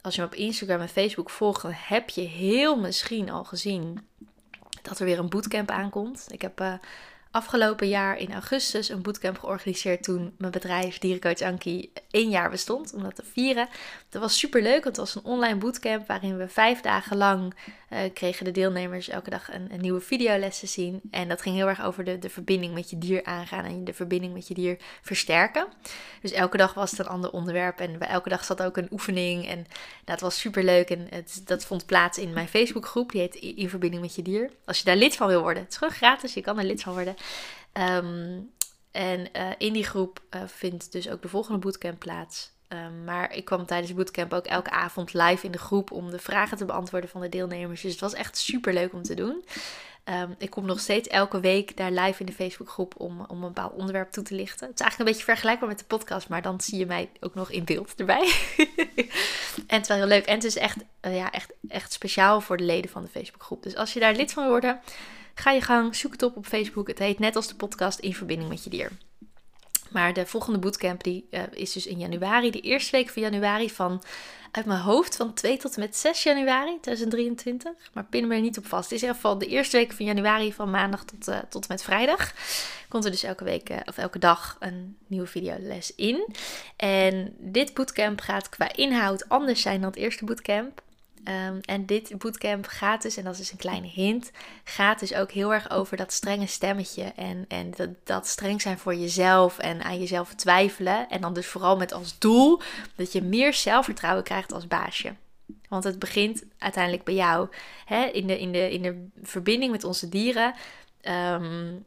Als 0.00 0.14
je 0.14 0.20
me 0.20 0.26
op 0.26 0.34
Instagram 0.34 0.80
en 0.80 0.88
Facebook 0.88 1.30
volgt, 1.30 1.62
dan 1.62 1.72
heb 1.74 2.10
je 2.10 2.20
heel 2.20 2.76
misschien 2.76 3.30
al 3.30 3.44
gezien 3.44 4.06
dat 4.82 4.98
er 4.98 5.04
weer 5.04 5.18
een 5.18 5.28
bootcamp 5.28 5.70
aankomt. 5.70 6.26
Ik 6.28 6.42
heb 6.42 6.60
uh, 6.60 6.74
afgelopen 7.34 7.88
jaar 7.88 8.18
in 8.18 8.32
augustus 8.32 8.88
een 8.88 9.02
bootcamp 9.02 9.38
georganiseerd 9.38 10.02
toen 10.02 10.34
mijn 10.38 10.52
bedrijf 10.52 10.98
Dierencoach 10.98 11.40
Anki 11.40 11.92
één 12.10 12.30
jaar 12.30 12.50
bestond, 12.50 12.94
om 12.94 13.02
dat 13.02 13.14
te 13.14 13.22
vieren. 13.32 13.68
Dat 14.08 14.22
was 14.22 14.38
super 14.38 14.62
leuk, 14.62 14.84
want 14.84 14.96
het 14.96 14.96
was 14.96 15.14
een 15.14 15.24
online 15.24 15.56
bootcamp 15.56 16.06
waarin 16.06 16.36
we 16.36 16.48
vijf 16.48 16.80
dagen 16.80 17.16
lang 17.16 17.54
uh, 17.94 18.00
kregen 18.14 18.44
de 18.44 18.50
deelnemers 18.50 19.08
elke 19.08 19.30
dag 19.30 19.52
een, 19.52 19.70
nieuwe 19.80 20.00
videoles 20.00 20.58
te 20.58 20.66
zien. 20.66 21.00
En 21.10 21.28
dat 21.28 21.42
ging 21.42 21.56
heel 21.56 21.68
erg 21.68 21.82
over 21.82 22.04
de, 22.04 22.18
de 22.18 22.28
verbinding 22.30 22.74
met 22.74 22.90
je 22.90 22.98
dier 22.98 23.24
aangaan 23.24 23.64
en 23.64 23.84
de 23.84 23.92
verbinding 23.92 24.32
met 24.32 24.48
je 24.48 24.54
dier 24.54 24.76
versterken. 25.02 25.66
Dus 26.20 26.32
elke 26.32 26.56
dag 26.56 26.74
was 26.74 26.90
het 26.90 27.00
een 27.00 27.06
ander 27.06 27.30
onderwerp 27.30 27.80
en 27.80 27.98
bij 27.98 28.08
elke 28.08 28.28
dag 28.28 28.44
zat 28.44 28.62
ook 28.62 28.76
een 28.76 28.88
oefening 28.90 29.48
en 29.48 29.66
dat 30.04 30.20
was 30.20 30.38
super 30.38 30.64
leuk. 30.64 30.90
En 30.90 31.06
het, 31.10 31.42
dat 31.44 31.64
vond 31.64 31.86
plaats 31.86 32.18
in 32.18 32.32
mijn 32.32 32.48
Facebookgroep, 32.48 33.12
die 33.12 33.20
heet 33.20 33.34
In 33.34 33.68
Verbinding 33.68 34.02
met 34.02 34.14
je 34.14 34.22
dier. 34.22 34.50
Als 34.64 34.78
je 34.78 34.84
daar 34.84 34.96
lid 34.96 35.16
van 35.16 35.26
wil 35.26 35.42
worden, 35.42 35.62
het 35.62 35.72
is 35.72 35.78
gewoon 35.78 35.94
gratis, 35.94 36.34
je 36.34 36.40
kan 36.40 36.58
er 36.58 36.64
lid 36.64 36.82
van 36.82 36.92
worden. 36.92 37.16
Um, 37.72 38.52
en 38.90 39.28
uh, 39.36 39.50
in 39.58 39.72
die 39.72 39.84
groep 39.84 40.22
uh, 40.30 40.42
vindt 40.46 40.92
dus 40.92 41.08
ook 41.08 41.22
de 41.22 41.28
volgende 41.28 41.58
bootcamp 41.58 41.98
plaats. 41.98 42.52
Um, 42.74 43.04
maar 43.04 43.34
ik 43.34 43.44
kwam 43.44 43.66
tijdens 43.66 43.90
de 43.90 43.96
bootcamp 43.96 44.32
ook 44.32 44.46
elke 44.46 44.70
avond 44.70 45.12
live 45.12 45.46
in 45.46 45.52
de 45.52 45.58
groep 45.58 45.90
om 45.90 46.10
de 46.10 46.18
vragen 46.18 46.56
te 46.56 46.64
beantwoorden 46.64 47.10
van 47.10 47.20
de 47.20 47.28
deelnemers. 47.28 47.80
Dus 47.80 47.92
het 47.92 48.00
was 48.00 48.14
echt 48.14 48.36
super 48.38 48.72
leuk 48.72 48.92
om 48.92 49.02
te 49.02 49.14
doen. 49.14 49.44
Um, 50.04 50.34
ik 50.38 50.50
kom 50.50 50.66
nog 50.66 50.80
steeds 50.80 51.08
elke 51.08 51.40
week 51.40 51.76
daar 51.76 51.90
live 51.90 52.20
in 52.20 52.26
de 52.26 52.32
Facebookgroep 52.32 52.94
om, 52.96 53.24
om 53.28 53.42
een 53.42 53.52
bepaald 53.52 53.72
onderwerp 53.72 54.10
toe 54.10 54.24
te 54.24 54.34
lichten. 54.34 54.66
Het 54.66 54.74
is 54.74 54.80
eigenlijk 54.80 54.98
een 54.98 55.16
beetje 55.16 55.32
vergelijkbaar 55.32 55.68
met 55.68 55.78
de 55.78 55.84
podcast, 55.84 56.28
maar 56.28 56.42
dan 56.42 56.60
zie 56.60 56.78
je 56.78 56.86
mij 56.86 57.10
ook 57.20 57.34
nog 57.34 57.50
in 57.50 57.64
beeld 57.64 57.94
erbij. 57.96 58.22
en 59.66 59.76
het 59.76 59.82
is 59.82 59.88
wel 59.88 59.96
heel 59.96 60.06
leuk. 60.06 60.26
En 60.26 60.34
het 60.34 60.44
is 60.44 60.56
echt, 60.56 60.76
uh, 61.02 61.16
ja, 61.16 61.30
echt, 61.30 61.52
echt 61.68 61.92
speciaal 61.92 62.40
voor 62.40 62.56
de 62.56 62.64
leden 62.64 62.90
van 62.90 63.02
de 63.02 63.08
Facebookgroep. 63.08 63.62
Dus 63.62 63.76
als 63.76 63.92
je 63.92 64.00
daar 64.00 64.14
lid 64.14 64.32
van 64.32 64.42
wil 64.42 64.52
worden, 64.52 64.80
Ga 65.34 65.50
je 65.50 65.60
gang, 65.60 65.96
zoek 65.96 66.12
het 66.12 66.22
op 66.22 66.36
op 66.36 66.46
Facebook. 66.46 66.88
Het 66.88 66.98
heet 66.98 67.18
net 67.18 67.36
als 67.36 67.48
de 67.48 67.54
podcast 67.54 67.98
In 67.98 68.14
Verbinding 68.14 68.48
met 68.48 68.64
je 68.64 68.70
dier. 68.70 68.90
Maar 69.94 70.12
de 70.12 70.26
volgende 70.26 70.58
bootcamp 70.58 71.04
die, 71.04 71.26
uh, 71.30 71.42
is 71.50 71.72
dus 71.72 71.86
in 71.86 71.98
januari, 71.98 72.50
de 72.50 72.60
eerste 72.60 72.90
week 72.90 73.08
van 73.08 73.22
januari 73.22 73.70
van 73.70 74.02
uit 74.50 74.66
mijn 74.66 74.80
hoofd 74.80 75.16
van 75.16 75.34
2 75.34 75.56
tot 75.56 75.74
en 75.74 75.80
met 75.80 75.96
6 75.96 76.22
januari 76.22 76.78
2023. 76.80 77.72
Maar 77.92 78.04
pin 78.04 78.26
me 78.26 78.34
er 78.34 78.40
niet 78.40 78.58
op 78.58 78.66
vast. 78.66 78.84
Het 78.84 78.92
is 78.92 79.02
in 79.02 79.06
ieder 79.06 79.22
geval 79.22 79.38
de 79.38 79.46
eerste 79.46 79.76
week 79.76 79.92
van 79.92 80.06
januari 80.06 80.52
van 80.52 80.70
maandag 80.70 81.04
tot, 81.04 81.28
uh, 81.28 81.38
tot 81.48 81.68
met 81.68 81.82
vrijdag. 81.82 82.32
Komt 82.88 83.04
er 83.04 83.10
dus 83.10 83.22
elke 83.22 83.44
week 83.44 83.70
uh, 83.70 83.76
of 83.84 83.98
elke 83.98 84.18
dag 84.18 84.56
een 84.60 84.96
nieuwe 85.06 85.26
videoles 85.26 85.94
in. 85.94 86.28
En 86.76 87.34
dit 87.38 87.74
bootcamp 87.74 88.20
gaat 88.20 88.48
qua 88.48 88.74
inhoud 88.74 89.28
anders 89.28 89.60
zijn 89.60 89.80
dan 89.80 89.90
het 89.90 89.98
eerste 89.98 90.24
bootcamp. 90.24 90.82
Um, 91.28 91.60
en 91.60 91.86
dit 91.86 92.18
bootcamp 92.18 92.66
gaat 92.66 93.02
dus, 93.02 93.16
en 93.16 93.24
dat 93.24 93.38
is 93.38 93.52
een 93.52 93.58
kleine 93.58 93.86
hint, 93.86 94.30
gaat 94.64 95.00
dus 95.00 95.14
ook 95.14 95.30
heel 95.30 95.52
erg 95.52 95.70
over 95.70 95.96
dat 95.96 96.12
strenge 96.12 96.46
stemmetje. 96.46 97.02
En, 97.02 97.44
en 97.48 97.70
dat, 97.70 97.88
dat 98.04 98.26
streng 98.26 98.60
zijn 98.60 98.78
voor 98.78 98.94
jezelf 98.94 99.58
en 99.58 99.82
aan 99.82 99.98
jezelf 99.98 100.34
twijfelen. 100.34 101.08
En 101.08 101.20
dan 101.20 101.34
dus 101.34 101.46
vooral 101.46 101.76
met 101.76 101.92
als 101.92 102.18
doel 102.18 102.60
dat 102.94 103.12
je 103.12 103.22
meer 103.22 103.54
zelfvertrouwen 103.54 104.24
krijgt 104.24 104.52
als 104.52 104.66
baasje. 104.66 105.14
Want 105.68 105.84
het 105.84 105.98
begint 105.98 106.44
uiteindelijk 106.58 107.04
bij 107.04 107.14
jou. 107.14 107.48
Hè? 107.84 108.04
In, 108.04 108.26
de, 108.26 108.38
in, 108.38 108.52
de, 108.52 108.70
in 108.70 108.82
de 108.82 109.06
verbinding 109.22 109.72
met 109.72 109.84
onze 109.84 110.08
dieren. 110.08 110.54
Um, 111.02 111.84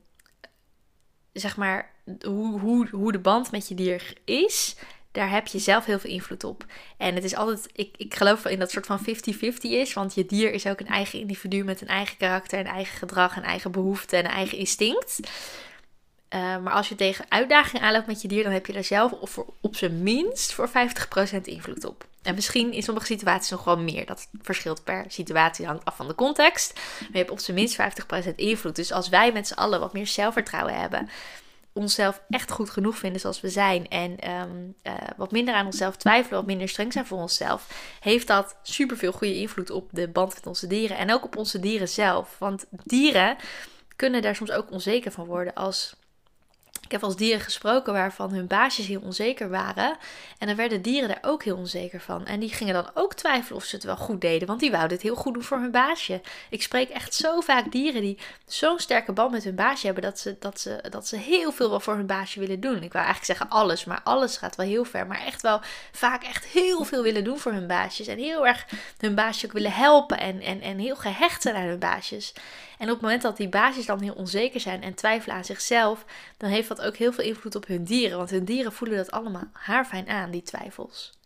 zeg 1.34 1.58
maar, 1.58 1.91
hoe, 2.22 2.60
hoe, 2.60 2.88
hoe 2.89 3.12
de 3.12 3.20
band 3.20 3.51
met 3.51 3.67
je 3.67 3.75
dier 3.75 4.13
is 4.25 4.75
daar 5.17 5.29
heb 5.29 5.47
je 5.47 5.59
zelf 5.59 5.86
heel 5.86 6.00
veel 6.00 6.09
invloed 6.09 6.43
op. 6.43 6.65
En 6.97 7.15
het 7.15 7.24
is 7.24 7.36
altijd, 7.36 7.69
ik, 7.74 7.93
ik 7.97 8.15
geloof 8.15 8.45
in 8.45 8.59
dat 8.59 8.71
soort 8.71 8.86
van 8.86 9.00
50-50 9.00 9.03
is, 9.62 9.93
want 9.93 10.13
je 10.13 10.25
dier 10.25 10.51
is 10.51 10.67
ook 10.67 10.79
een 10.79 10.88
eigen 10.88 11.19
individu 11.19 11.63
met 11.63 11.81
een 11.81 11.88
eigen 11.88 12.17
karakter, 12.17 12.59
een 12.59 12.65
eigen 12.65 12.97
gedrag, 12.97 13.38
een 13.38 13.43
eigen 13.43 13.71
behoefte 13.71 14.17
en 14.17 14.25
eigen 14.25 14.57
instinct. 14.57 15.19
Uh, 16.36 16.57
maar 16.57 16.74
als 16.74 16.89
je 16.89 16.95
tegen 16.95 17.25
uitdagingen 17.29 17.81
aanloopt 17.81 18.07
met 18.07 18.21
je 18.21 18.27
dier, 18.27 18.43
dan 18.43 18.51
heb 18.51 18.65
je 18.65 18.74
daar 18.74 18.83
zelf 18.83 19.12
op, 19.12 19.29
voor, 19.29 19.45
op 19.62 19.75
zijn 19.75 20.03
minst 20.03 20.53
voor 20.53 20.69
50% 20.69 20.71
invloed 21.43 21.86
op. 21.86 22.05
En 22.21 22.36
misschien 22.36 22.74
in 22.74 22.83
sommige 22.83 23.05
situaties 23.05 23.50
nog 23.50 23.63
wel 23.63 23.77
meer. 23.77 24.05
Dat 24.05 24.27
verschilt 24.41 24.83
per 24.83 25.05
situatie, 25.07 25.65
hangt 25.65 25.86
af 25.86 25.95
van 25.95 26.07
de 26.07 26.15
context. 26.15 26.74
Maar 27.00 27.09
je 27.12 27.17
hebt 27.17 27.31
op 27.31 27.39
zijn 27.39 27.57
minst 27.57 27.77
50% 28.31 28.36
invloed. 28.36 28.75
Dus 28.75 28.91
als 28.91 29.09
wij 29.09 29.31
met 29.31 29.47
z'n 29.47 29.53
allen 29.53 29.79
wat 29.79 29.93
meer 29.93 30.07
zelfvertrouwen 30.07 30.79
hebben, 30.79 31.09
onszelf 31.77 32.22
echt 32.29 32.51
goed 32.51 32.69
genoeg 32.69 32.98
vinden 32.98 33.22
zoals 33.22 33.41
we 33.41 33.50
zijn 33.50 33.88
en 33.88 34.31
um, 34.31 34.75
uh, 34.84 34.93
wat 35.17 35.31
minder 35.31 35.53
aan 35.53 35.65
onszelf 35.65 35.96
twijfelen, 35.96 36.38
wat 36.38 36.48
minder 36.48 36.69
streng 36.69 36.93
zijn 36.93 37.05
voor 37.05 37.17
onszelf, 37.17 37.67
heeft 38.00 38.27
dat 38.27 38.55
superveel 38.63 39.12
goede 39.12 39.36
invloed 39.36 39.69
op 39.69 39.89
de 39.91 40.07
band 40.07 40.34
met 40.34 40.48
onze 40.48 40.67
dieren 40.67 40.98
en 40.98 41.13
ook 41.13 41.24
op 41.24 41.38
onze 41.38 41.60
dieren 41.60 41.89
zelf. 41.89 42.36
Want 42.39 42.65
dieren 42.69 43.38
kunnen 43.96 44.22
daar 44.22 44.36
soms 44.36 44.51
ook 44.51 44.72
onzeker 44.72 45.12
van 45.12 45.25
worden 45.25 45.53
als 45.53 45.96
Ik 46.88 46.94
heb 46.94 47.03
als 47.03 47.15
dieren 47.15 47.41
gesproken 47.41 47.94
waarvan 47.94 48.34
hun 48.34 48.48
baasjes 48.48 48.88
heel 48.88 49.01
onzeker 49.03 49.50
waren. 49.50 49.98
En 50.38 50.48
dan 50.48 50.56
werden 50.56 50.82
dieren 50.82 51.08
daar 51.10 51.20
ook 51.22 51.44
heel 51.44 51.58
onzeker 51.58 52.01
van. 52.01 52.25
En 52.25 52.39
die 52.39 52.50
gingen 52.50 52.74
dan 52.74 52.89
ook 52.94 53.13
twijfelen 53.13 53.58
of 53.58 53.63
ze 53.63 53.75
het 53.75 53.86
wel 53.86 53.98
goed 53.98 54.22
deden. 54.22 54.48
Want 54.48 54.60
die 54.60 54.72
wouden 54.72 54.91
het 54.91 55.01
heel 55.01 55.15
goed 55.15 55.34
doen 55.34 55.44
voor 55.44 55.58
hun 55.58 55.72
baasje. 55.72 56.22
Ik 56.50 56.62
spreek 56.62 56.89
echt 56.89 57.13
zo 57.13 57.39
vaak 57.39 57.72
dieren 57.72 58.01
die 58.01 58.17
zo'n 58.46 58.79
sterke 58.79 59.12
band 59.12 59.32
met 59.32 59.44
hun 59.44 59.56
baasje 59.56 59.86
hebben. 59.86 60.03
Dat 60.03 60.20
ze, 60.20 60.36
dat, 60.39 60.60
ze, 60.60 60.84
dat 60.89 61.08
ze 61.08 61.17
heel 61.17 61.51
veel 61.51 61.70
wel 61.70 61.79
voor 61.79 61.96
hun 61.96 62.06
baasje 62.06 62.39
willen 62.39 62.60
doen. 62.60 62.84
Ik 62.84 62.94
wou 62.94 63.06
eigenlijk 63.06 63.25
zeggen 63.25 63.50
alles. 63.50 63.86
Maar 63.86 64.01
alles 64.03 64.38
gaat 64.38 64.56
wel 64.56 64.65
heel 64.65 64.86
ver. 64.86 65.08
Maar 65.08 65.25
echt 65.25 65.41
wel 65.41 65.62
vaak 65.91 66.24
echt 66.24 66.46
heel 66.46 66.84
veel 66.84 67.03
willen 67.03 67.24
doen 67.24 67.39
voor 67.39 67.51
hun 67.51 67.67
baasjes. 67.67 68.08
En 68.08 68.17
heel 68.17 68.48
erg 68.48 68.65
hun 68.98 69.15
baasje 69.15 69.46
ook 69.46 69.51
willen 69.51 69.74
helpen. 69.74 70.20
En, 70.20 70.41
en, 70.41 70.62
en 70.62 70.77
heel 70.77 70.96
gehecht 70.96 71.41
zijn 71.41 71.56
aan 71.56 71.67
hun 71.67 71.79
baasjes. 71.79 72.34
En 72.77 72.86
op 72.86 72.93
het 72.93 73.01
moment 73.01 73.22
dat 73.22 73.38
die 73.38 73.50
baasjes 73.50 73.86
dan 73.86 74.01
heel 74.01 74.13
onzeker 74.13 74.60
zijn 74.60 74.84
en 74.84 74.93
twijfelen 74.93 75.36
aan 75.36 75.46
zichzelf, 75.46 76.05
dan 76.38 76.50
heeft 76.50 76.67
dat 76.67 76.81
ook 76.81 76.96
heel 76.96 77.13
veel 77.13 77.24
invloed 77.24 77.55
op 77.55 77.67
hun 77.67 77.84
dieren. 77.84 78.17
Want 78.17 78.29
hun 78.29 78.46
dieren 78.46 78.74
voelen 78.74 78.98
dat 78.98 79.12
allemaal 79.12 79.50
haarfijn 79.51 80.07
aan, 80.10 80.31
die 80.31 80.43
twijfels. 80.43 81.17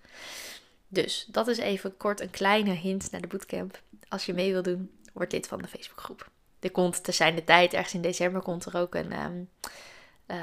Dus 0.88 1.26
dat 1.28 1.48
is 1.48 1.58
even 1.58 1.98
kort 1.98 2.22
een 2.22 2.30
kleine 2.30 2.72
hint 2.72 3.12
naar 3.12 3.22
de 3.22 3.28
bootcamp. 3.28 3.82
Als 4.08 4.26
je 4.26 4.34
mee 4.34 4.52
wil 4.52 4.62
doen, 4.62 4.92
word 5.14 5.32
lid 5.32 5.48
van 5.48 5.62
de 5.62 5.68
Facebookgroep. 5.68 6.30
Er 6.60 6.72
komt 6.72 7.04
te 7.04 7.12
zijn 7.12 7.36
de 7.36 7.44
tijd, 7.44 7.74
ergens 7.74 7.94
in 7.94 8.02
december 8.02 8.42
komt 8.42 8.66
er 8.66 8.78
ook 8.78 8.96
een. 8.96 9.12
Um, 9.24 9.50
uh, 10.28 10.38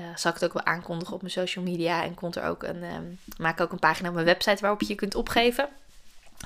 uh, 0.00 0.16
zal 0.16 0.30
ik 0.30 0.36
het 0.36 0.44
ook 0.44 0.52
wel 0.52 0.64
aankondigen 0.64 1.14
op 1.14 1.20
mijn 1.20 1.32
social 1.32 1.64
media. 1.64 2.04
En 2.04 2.14
komt 2.14 2.36
er 2.36 2.44
ook 2.44 2.62
een. 2.62 2.82
Um, 2.82 3.18
maak 3.38 3.60
ook 3.60 3.72
een 3.72 3.78
pagina 3.78 4.08
op 4.08 4.14
mijn 4.14 4.26
website 4.26 4.60
waarop 4.60 4.80
je 4.80 4.88
je 4.88 4.94
kunt 4.94 5.14
opgeven. 5.14 5.68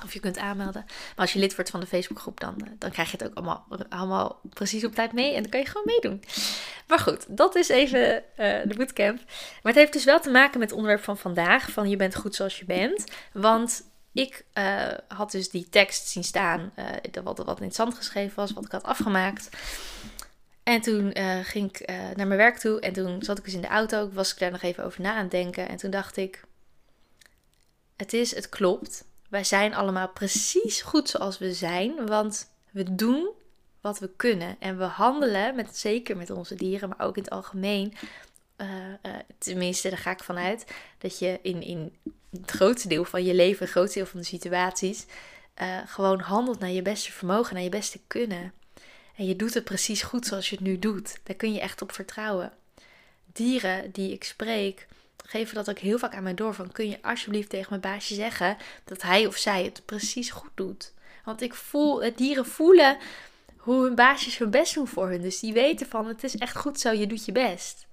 Of 0.03 0.13
je 0.13 0.19
kunt 0.19 0.37
aanmelden. 0.37 0.83
Maar 0.87 1.15
als 1.15 1.33
je 1.33 1.39
lid 1.39 1.55
wordt 1.55 1.69
van 1.69 1.79
de 1.79 1.85
Facebookgroep, 1.85 2.39
dan, 2.39 2.55
eh, 2.57 2.71
dan 2.77 2.91
krijg 2.91 3.11
je 3.11 3.17
het 3.17 3.27
ook 3.27 3.35
allemaal, 3.35 3.65
allemaal 3.89 4.41
precies 4.49 4.85
op 4.85 4.95
tijd 4.95 5.13
mee. 5.13 5.33
En 5.33 5.41
dan 5.41 5.51
kan 5.51 5.59
je 5.59 5.65
gewoon 5.65 5.85
meedoen. 5.85 6.23
Maar 6.87 6.99
goed, 6.99 7.25
dat 7.37 7.55
is 7.55 7.69
even 7.69 8.15
uh, 8.15 8.61
de 8.65 8.73
bootcamp. 8.77 9.17
Maar 9.25 9.73
het 9.73 9.75
heeft 9.75 9.93
dus 9.93 10.03
wel 10.03 10.19
te 10.19 10.29
maken 10.29 10.59
met 10.59 10.69
het 10.69 10.77
onderwerp 10.77 11.03
van 11.03 11.17
vandaag. 11.17 11.71
Van 11.71 11.89
je 11.89 11.95
bent 11.95 12.15
goed 12.15 12.35
zoals 12.35 12.59
je 12.59 12.65
bent. 12.65 13.03
Want 13.33 13.83
ik 14.13 14.45
uh, 14.53 14.87
had 15.07 15.31
dus 15.31 15.49
die 15.49 15.69
tekst 15.69 16.07
zien 16.07 16.23
staan. 16.23 16.73
wat, 17.23 17.37
wat 17.37 17.59
in 17.59 17.65
het 17.65 17.75
zand 17.75 17.95
geschreven 17.95 18.35
was. 18.35 18.53
Wat 18.53 18.65
ik 18.65 18.71
had 18.71 18.83
afgemaakt. 18.83 19.49
En 20.63 20.81
toen 20.81 21.15
ging 21.43 21.69
ik 21.69 21.87
naar 21.87 22.27
mijn 22.27 22.39
werk 22.39 22.57
toe. 22.57 22.79
En 22.79 22.93
toen 22.93 23.23
zat 23.23 23.37
ik 23.37 23.43
dus 23.43 23.53
in 23.53 23.61
de 23.61 23.67
auto. 23.67 24.09
Was 24.13 24.31
ik 24.31 24.39
daar 24.39 24.51
nog 24.51 24.61
even 24.61 24.83
over 24.83 25.01
na 25.01 25.13
aan 25.13 25.21
het 25.21 25.31
denken. 25.31 25.69
En 25.69 25.77
toen 25.77 25.91
dacht 25.91 26.17
ik... 26.17 26.43
Het 27.97 28.13
is, 28.13 28.35
het 28.35 28.49
klopt. 28.49 29.03
Wij 29.29 29.43
zijn 29.43 29.73
allemaal 29.73 30.09
precies 30.09 30.81
goed 30.81 31.09
zoals 31.09 31.37
we 31.37 31.53
zijn, 31.53 32.05
want 32.05 32.51
we 32.71 32.95
doen 32.95 33.29
wat 33.81 33.99
we 33.99 34.09
kunnen. 34.15 34.55
En 34.59 34.77
we 34.77 34.83
handelen, 34.83 35.55
met, 35.55 35.77
zeker 35.77 36.17
met 36.17 36.29
onze 36.29 36.55
dieren, 36.55 36.89
maar 36.89 37.07
ook 37.07 37.17
in 37.17 37.23
het 37.23 37.31
algemeen. 37.31 37.93
Uh, 38.57 38.67
uh, 38.67 39.15
tenminste, 39.37 39.89
daar 39.89 39.97
ga 39.97 40.11
ik 40.11 40.23
vanuit 40.23 40.65
dat 40.97 41.19
je 41.19 41.39
in, 41.41 41.61
in 41.61 41.95
het 42.31 42.51
grootste 42.51 42.87
deel 42.87 43.05
van 43.05 43.23
je 43.23 43.33
leven, 43.33 43.63
het 43.63 43.73
grootste 43.73 43.99
deel 43.99 44.07
van 44.07 44.19
de 44.19 44.25
situaties, 44.25 45.05
uh, 45.61 45.77
gewoon 45.85 46.19
handelt 46.19 46.59
naar 46.59 46.69
je 46.69 46.81
beste 46.81 47.11
vermogen, 47.11 47.53
naar 47.53 47.63
je 47.63 47.69
beste 47.69 47.99
kunnen. 48.07 48.53
En 49.15 49.25
je 49.25 49.35
doet 49.35 49.53
het 49.53 49.63
precies 49.63 50.01
goed 50.01 50.25
zoals 50.25 50.49
je 50.49 50.55
het 50.55 50.65
nu 50.65 50.79
doet. 50.79 51.19
Daar 51.23 51.35
kun 51.35 51.53
je 51.53 51.59
echt 51.59 51.81
op 51.81 51.91
vertrouwen. 51.91 52.51
Dieren 53.25 53.91
die 53.91 54.13
ik 54.13 54.23
spreek, 54.23 54.87
geven 55.29 55.55
dat 55.55 55.69
ook 55.69 55.79
heel 55.79 55.97
vaak 55.97 56.15
aan 56.15 56.23
mij 56.23 56.33
door. 56.33 56.53
Van 56.53 56.71
kun 56.71 56.89
je 56.89 57.01
alsjeblieft 57.01 57.49
tegen 57.49 57.67
mijn 57.69 57.81
baasje 57.81 58.13
zeggen 58.13 58.57
dat 58.83 59.01
hij 59.01 59.27
of 59.27 59.35
zij 59.35 59.63
het 59.63 59.81
precies 59.85 60.29
goed 60.29 60.51
doet. 60.55 60.93
Want 61.23 61.41
ik 61.41 61.53
voel, 61.53 62.03
het 62.03 62.17
dieren 62.17 62.45
voelen 62.45 62.97
hoe 63.57 63.83
hun 63.83 63.95
baasjes 63.95 64.37
hun 64.37 64.49
best 64.49 64.73
doen 64.73 64.87
voor 64.87 65.09
hun. 65.09 65.21
Dus 65.21 65.39
die 65.39 65.53
weten 65.53 65.87
van 65.87 66.07
het 66.07 66.23
is 66.23 66.35
echt 66.35 66.57
goed 66.57 66.79
zo, 66.79 66.91
je 66.91 67.07
doet 67.07 67.25
je 67.25 67.31
best. 67.31 67.87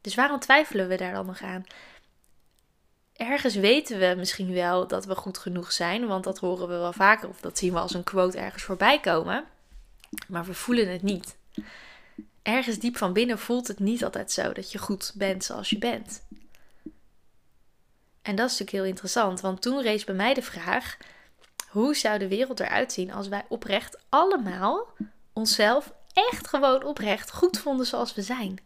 Dus 0.00 0.14
waarom 0.14 0.38
twijfelen 0.38 0.88
we 0.88 0.96
daar 0.96 1.12
dan 1.12 1.26
nog 1.26 1.42
aan? 1.42 1.64
Ergens 3.12 3.54
weten 3.54 3.98
we 3.98 4.14
misschien 4.16 4.52
wel 4.52 4.86
dat 4.86 5.04
we 5.04 5.14
goed 5.14 5.38
genoeg 5.38 5.72
zijn, 5.72 6.06
want 6.06 6.24
dat 6.24 6.38
horen 6.38 6.68
we 6.68 6.74
wel 6.74 6.92
vaker 6.92 7.28
of 7.28 7.40
dat 7.40 7.58
zien 7.58 7.72
we 7.72 7.78
als 7.78 7.94
een 7.94 8.04
quote 8.04 8.38
ergens 8.38 8.62
voorbij 8.62 9.00
komen. 9.00 9.44
Maar 10.28 10.44
we 10.44 10.54
voelen 10.54 10.92
het 10.92 11.02
niet. 11.02 11.36
Ergens 12.42 12.78
diep 12.78 12.96
van 12.96 13.12
binnen 13.12 13.38
voelt 13.38 13.68
het 13.68 13.78
niet 13.78 14.04
altijd 14.04 14.32
zo 14.32 14.52
dat 14.52 14.72
je 14.72 14.78
goed 14.78 15.12
bent 15.14 15.44
zoals 15.44 15.70
je 15.70 15.78
bent. 15.78 16.22
En 18.22 18.36
dat 18.36 18.46
is 18.46 18.58
natuurlijk 18.58 18.70
heel 18.70 18.84
interessant, 18.84 19.40
want 19.40 19.62
toen 19.62 19.82
rees 19.82 20.04
bij 20.04 20.14
mij 20.14 20.34
de 20.34 20.42
vraag: 20.42 20.96
hoe 21.68 21.96
zou 21.96 22.18
de 22.18 22.28
wereld 22.28 22.60
eruit 22.60 22.92
zien 22.92 23.12
als 23.12 23.28
wij 23.28 23.44
oprecht 23.48 23.98
allemaal 24.08 24.86
onszelf 25.32 25.92
echt 26.12 26.48
gewoon 26.48 26.84
oprecht 26.84 27.30
goed 27.30 27.58
vonden 27.58 27.86
zoals 27.86 28.14
we 28.14 28.22
zijn? 28.22 28.58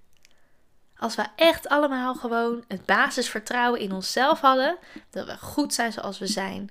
Als 0.99 1.15
we 1.15 1.27
echt 1.37 1.69
allemaal 1.69 2.15
gewoon 2.15 2.65
het 2.69 2.85
basisvertrouwen 2.85 3.81
in 3.81 3.93
onszelf 3.93 4.41
hadden, 4.41 4.77
dat 5.11 5.27
we 5.27 5.39
goed 5.39 5.75
zijn 5.75 5.93
zoals 5.93 6.19
we 6.19 6.27
zijn, 6.27 6.71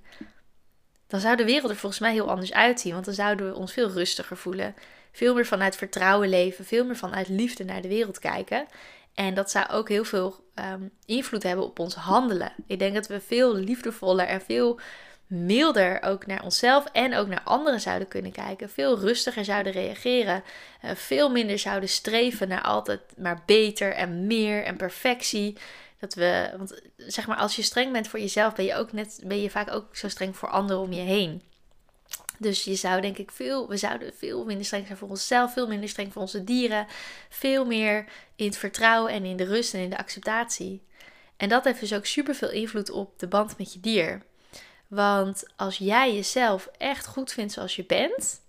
dan 1.08 1.20
zou 1.20 1.36
de 1.36 1.46
wereld 1.46 1.72
er 1.72 1.78
volgens 1.78 2.02
mij 2.02 2.12
heel 2.12 2.30
anders 2.30 2.54
uitzien. 2.54 2.94
Want 2.94 3.06
dan 3.06 3.14
zouden 3.14 3.50
we 3.50 3.56
ons 3.56 3.74
veel 3.74 3.90
rustiger 3.90 4.38
voelen, 4.38 4.76
veel 5.12 5.34
meer 5.34 5.46
vanuit 5.46 5.76
vertrouwen 5.76 6.30
leven, 6.30 6.66
veel 6.66 6.86
meer 6.86 6.96
vanuit 6.96 7.28
liefde 7.28 7.64
naar 7.64 7.82
de 7.82 7.88
wereld 7.88 8.20
kijken. 8.20 8.66
En 9.16 9.34
dat 9.34 9.52
zou 9.52 9.70
ook 9.70 9.90
heel 9.90 10.04
veel 10.04 10.46
um, 10.56 10.92
invloed 11.06 11.44
hebben 11.44 11.66
op 11.66 11.80
ons 11.80 11.96
handelen. 11.96 12.54
Ik 12.68 12.80
denk 12.80 12.94
dat 12.94 13.08
we 13.08 13.22
veel 13.22 13.56
liefdevoller 13.56 14.26
en 14.26 14.42
veel 14.42 14.80
milder 15.28 16.02
ook 16.02 16.26
naar 16.26 16.44
onszelf 16.44 16.86
en 16.86 17.16
ook 17.16 17.28
naar 17.28 17.42
anderen 17.44 17.82
zouden 17.82 18.08
kunnen 18.08 18.32
kijken. 18.32 18.70
Veel 18.70 19.00
rustiger 19.00 19.46
zouden 19.46 19.72
reageren. 19.72 20.44
Uh, 20.86 20.92
veel 20.92 21.30
minder 21.30 21.60
zouden 21.60 21.90
streven 21.90 22.48
naar 22.48 22.62
altijd 22.62 23.02
maar 23.18 23.44
beter 23.46 23.94
en 23.94 24.28
meer 24.28 24.64
en 24.64 24.78
perfectie. 24.78 25.58
Dat 26.00 26.14
we, 26.14 26.54
want 26.58 26.82
zeg 26.98 27.28
maar, 27.28 27.38
als 27.38 27.56
je 27.56 27.62
streng 27.62 27.92
bent 27.92 28.08
voor 28.08 28.20
jezelf, 28.20 28.56
ben 28.56 28.66
je 28.66 28.76
ook 28.76 28.92
net, 28.92 29.22
ben 29.24 29.42
je 29.42 29.50
vaak 29.50 29.72
ook 29.72 29.96
zo 29.96 30.08
streng 30.10 30.38
voor 30.38 30.50
anderen 30.50 30.82
om 30.82 30.94
je 30.94 31.02
heen. 31.02 31.42
Dus 32.40 32.64
je 32.64 32.76
zou 32.76 33.02
denk 33.02 33.18
ik 33.18 33.32
veel, 33.32 33.68
we 33.68 33.78
zouden 33.78 34.14
veel 34.14 34.46
minder 34.46 34.66
streng 34.66 34.86
zijn 34.86 34.98
voor 34.98 35.10
onszelf, 35.10 35.54
veel 35.54 35.68
minder 35.68 35.90
streng 35.90 36.14
voor 36.14 36.22
onze 36.22 36.44
dieren, 36.44 36.88
veel 37.30 37.66
meer 37.66 38.06
in 38.36 38.46
het 38.46 38.58
vertrouwen 38.58 39.12
en 39.12 39.26
in 39.26 39.38
de 39.38 39.44
rust 39.44 39.74
en 39.74 39.80
in 39.80 39.90
de 39.90 39.98
acceptatie. 39.98 40.82
En 41.38 41.50
dat 41.50 41.64
heeft 41.64 41.80
dus 41.80 41.94
ook 41.94 42.06
super 42.06 42.36
veel 42.36 42.52
invloed 42.52 42.90
op 42.90 43.20
de 43.20 43.28
band 43.28 43.58
met 43.58 43.74
je 43.74 43.80
dier. 43.80 44.22
Want 44.88 45.44
als 45.56 45.78
jij 45.78 46.14
jezelf 46.14 46.70
echt 46.78 47.06
goed 47.06 47.32
vindt 47.32 47.54
zoals 47.54 47.76
je 47.76 47.86
bent, 47.86 48.42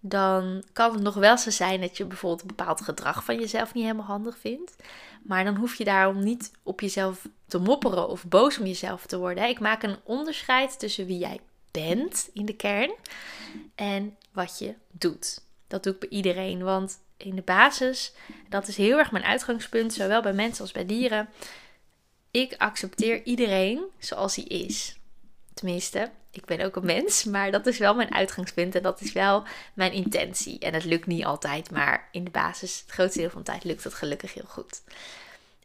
dan 0.00 0.64
kan 0.72 0.92
het 0.92 1.02
nog 1.02 1.14
wel 1.14 1.38
zo 1.38 1.50
zijn 1.50 1.80
dat 1.80 1.96
je 1.96 2.04
bijvoorbeeld 2.04 2.40
een 2.40 2.56
bepaald 2.56 2.80
gedrag 2.80 3.24
van 3.24 3.38
jezelf 3.38 3.74
niet 3.74 3.84
helemaal 3.84 4.06
handig 4.06 4.38
vindt. 4.38 4.76
Maar 5.22 5.44
dan 5.44 5.56
hoef 5.56 5.74
je 5.74 5.84
daarom 5.84 6.24
niet 6.24 6.50
op 6.62 6.80
jezelf 6.80 7.28
te 7.46 7.58
mopperen 7.58 8.08
of 8.08 8.24
boos 8.24 8.58
om 8.58 8.66
jezelf 8.66 9.06
te 9.06 9.18
worden. 9.18 9.48
Ik 9.48 9.60
maak 9.60 9.82
een 9.82 9.98
onderscheid 10.04 10.78
tussen 10.78 11.06
wie 11.06 11.18
jij 11.18 11.40
bent 11.82 12.30
in 12.32 12.46
de 12.46 12.56
kern 12.56 12.94
en 13.74 14.16
wat 14.32 14.58
je 14.58 14.74
doet. 14.90 15.40
Dat 15.66 15.82
doe 15.82 15.92
ik 15.92 15.98
bij 15.98 16.08
iedereen, 16.08 16.62
want 16.62 16.98
in 17.16 17.34
de 17.34 17.42
basis, 17.42 18.12
dat 18.48 18.68
is 18.68 18.76
heel 18.76 18.98
erg 18.98 19.10
mijn 19.10 19.24
uitgangspunt, 19.24 19.92
zowel 19.92 20.22
bij 20.22 20.32
mensen 20.32 20.62
als 20.62 20.72
bij 20.72 20.86
dieren. 20.86 21.28
Ik 22.30 22.54
accepteer 22.58 23.24
iedereen 23.24 23.84
zoals 23.98 24.36
hij 24.36 24.44
is. 24.44 24.96
Tenminste, 25.54 26.10
ik 26.30 26.44
ben 26.44 26.60
ook 26.60 26.76
een 26.76 26.86
mens, 26.86 27.24
maar 27.24 27.50
dat 27.50 27.66
is 27.66 27.78
wel 27.78 27.94
mijn 27.94 28.14
uitgangspunt 28.14 28.74
en 28.74 28.82
dat 28.82 29.00
is 29.00 29.12
wel 29.12 29.44
mijn 29.74 29.92
intentie. 29.92 30.58
En 30.58 30.74
het 30.74 30.84
lukt 30.84 31.06
niet 31.06 31.24
altijd, 31.24 31.70
maar 31.70 32.08
in 32.12 32.24
de 32.24 32.30
basis, 32.30 32.80
het 32.80 32.90
grootste 32.90 33.18
deel 33.18 33.30
van 33.30 33.42
de 33.42 33.50
tijd, 33.50 33.64
lukt 33.64 33.84
het 33.84 33.94
gelukkig 33.94 34.34
heel 34.34 34.48
goed. 34.48 34.82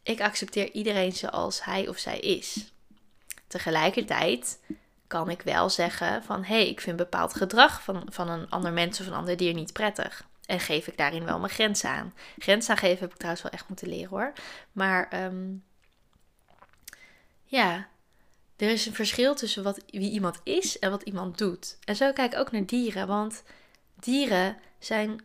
Ik 0.02 0.20
accepteer 0.20 0.70
iedereen 0.70 1.12
zoals 1.12 1.64
hij 1.64 1.88
of 1.88 1.98
zij 1.98 2.18
is. 2.18 2.72
Tegelijkertijd 3.46 4.58
kan 5.12 5.30
ik 5.30 5.42
wel 5.42 5.70
zeggen 5.70 6.22
van 6.22 6.44
hé, 6.44 6.54
hey, 6.54 6.68
ik 6.68 6.80
vind 6.80 6.96
bepaald 6.96 7.34
gedrag 7.34 7.82
van, 7.82 8.06
van 8.10 8.28
een 8.28 8.50
ander 8.50 8.72
mens 8.72 9.00
of 9.00 9.06
een 9.06 9.12
ander 9.12 9.36
dier 9.36 9.54
niet 9.54 9.72
prettig. 9.72 10.24
En 10.46 10.60
geef 10.60 10.86
ik 10.86 10.96
daarin 10.96 11.24
wel 11.24 11.38
mijn 11.38 11.52
grenzen 11.52 11.90
aan. 11.90 12.14
Grenzen 12.38 12.70
aangeven 12.70 13.00
heb 13.00 13.10
ik 13.10 13.16
trouwens 13.16 13.42
wel 13.42 13.52
echt 13.52 13.68
moeten 13.68 13.88
leren 13.88 14.08
hoor. 14.08 14.32
Maar 14.72 15.24
um, 15.24 15.64
ja, 17.44 17.88
er 18.56 18.70
is 18.70 18.86
een 18.86 18.94
verschil 18.94 19.34
tussen 19.34 19.62
wat, 19.62 19.84
wie 19.90 20.10
iemand 20.10 20.40
is 20.44 20.78
en 20.78 20.90
wat 20.90 21.02
iemand 21.02 21.38
doet. 21.38 21.78
En 21.84 21.96
zo 21.96 22.12
kijk 22.12 22.32
ik 22.32 22.38
ook 22.38 22.52
naar 22.52 22.66
dieren. 22.66 23.06
Want 23.06 23.42
dieren 24.00 24.56
zijn 24.78 25.20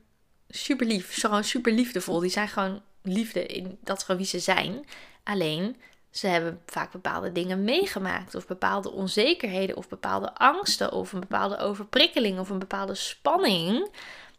super 0.50 0.86
lief. 0.86 1.20
Gewoon 1.20 1.44
super 1.44 1.72
liefdevol. 1.72 2.20
Die 2.20 2.29
zijn 2.29 2.48
gewoon 2.48 2.82
liefde 3.01 3.46
in 3.46 3.77
dat 3.82 4.06
van 4.06 4.17
wie 4.17 4.25
ze 4.25 4.39
zijn. 4.39 4.86
Alleen 5.24 5.75
ze 6.17 6.27
hebben 6.27 6.62
vaak 6.65 6.91
bepaalde 6.91 7.31
dingen 7.31 7.63
meegemaakt, 7.63 8.36
of 8.36 8.47
bepaalde 8.47 8.91
onzekerheden, 8.91 9.77
of 9.77 9.88
bepaalde 9.88 10.33
angsten, 10.33 10.91
of 10.91 11.13
een 11.13 11.19
bepaalde 11.19 11.57
overprikkeling, 11.57 12.39
of 12.39 12.50
een 12.50 12.59
bepaalde 12.59 12.95
spanning, 12.95 13.89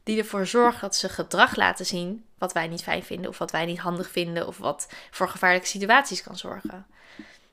die 0.03 0.19
ervoor 0.19 0.47
zorgt 0.47 0.81
dat 0.81 0.97
ze 0.97 1.09
gedrag 1.09 1.57
laten 1.57 1.87
zien 1.87 2.25
wat 2.39 2.53
wij 2.53 2.69
niet 2.69 2.83
fijn 2.83 3.03
vinden, 3.03 3.31
of 3.31 3.39
wat 3.39 3.51
wij 3.51 3.67
niet 3.67 3.79
handig 3.79 4.11
vinden, 4.11 4.47
of 4.47 4.59
wat 4.59 4.89
voor 5.11 5.29
gevaarlijke 5.29 5.67
situaties 5.67 6.23
kan 6.23 6.37
zorgen. 6.37 6.87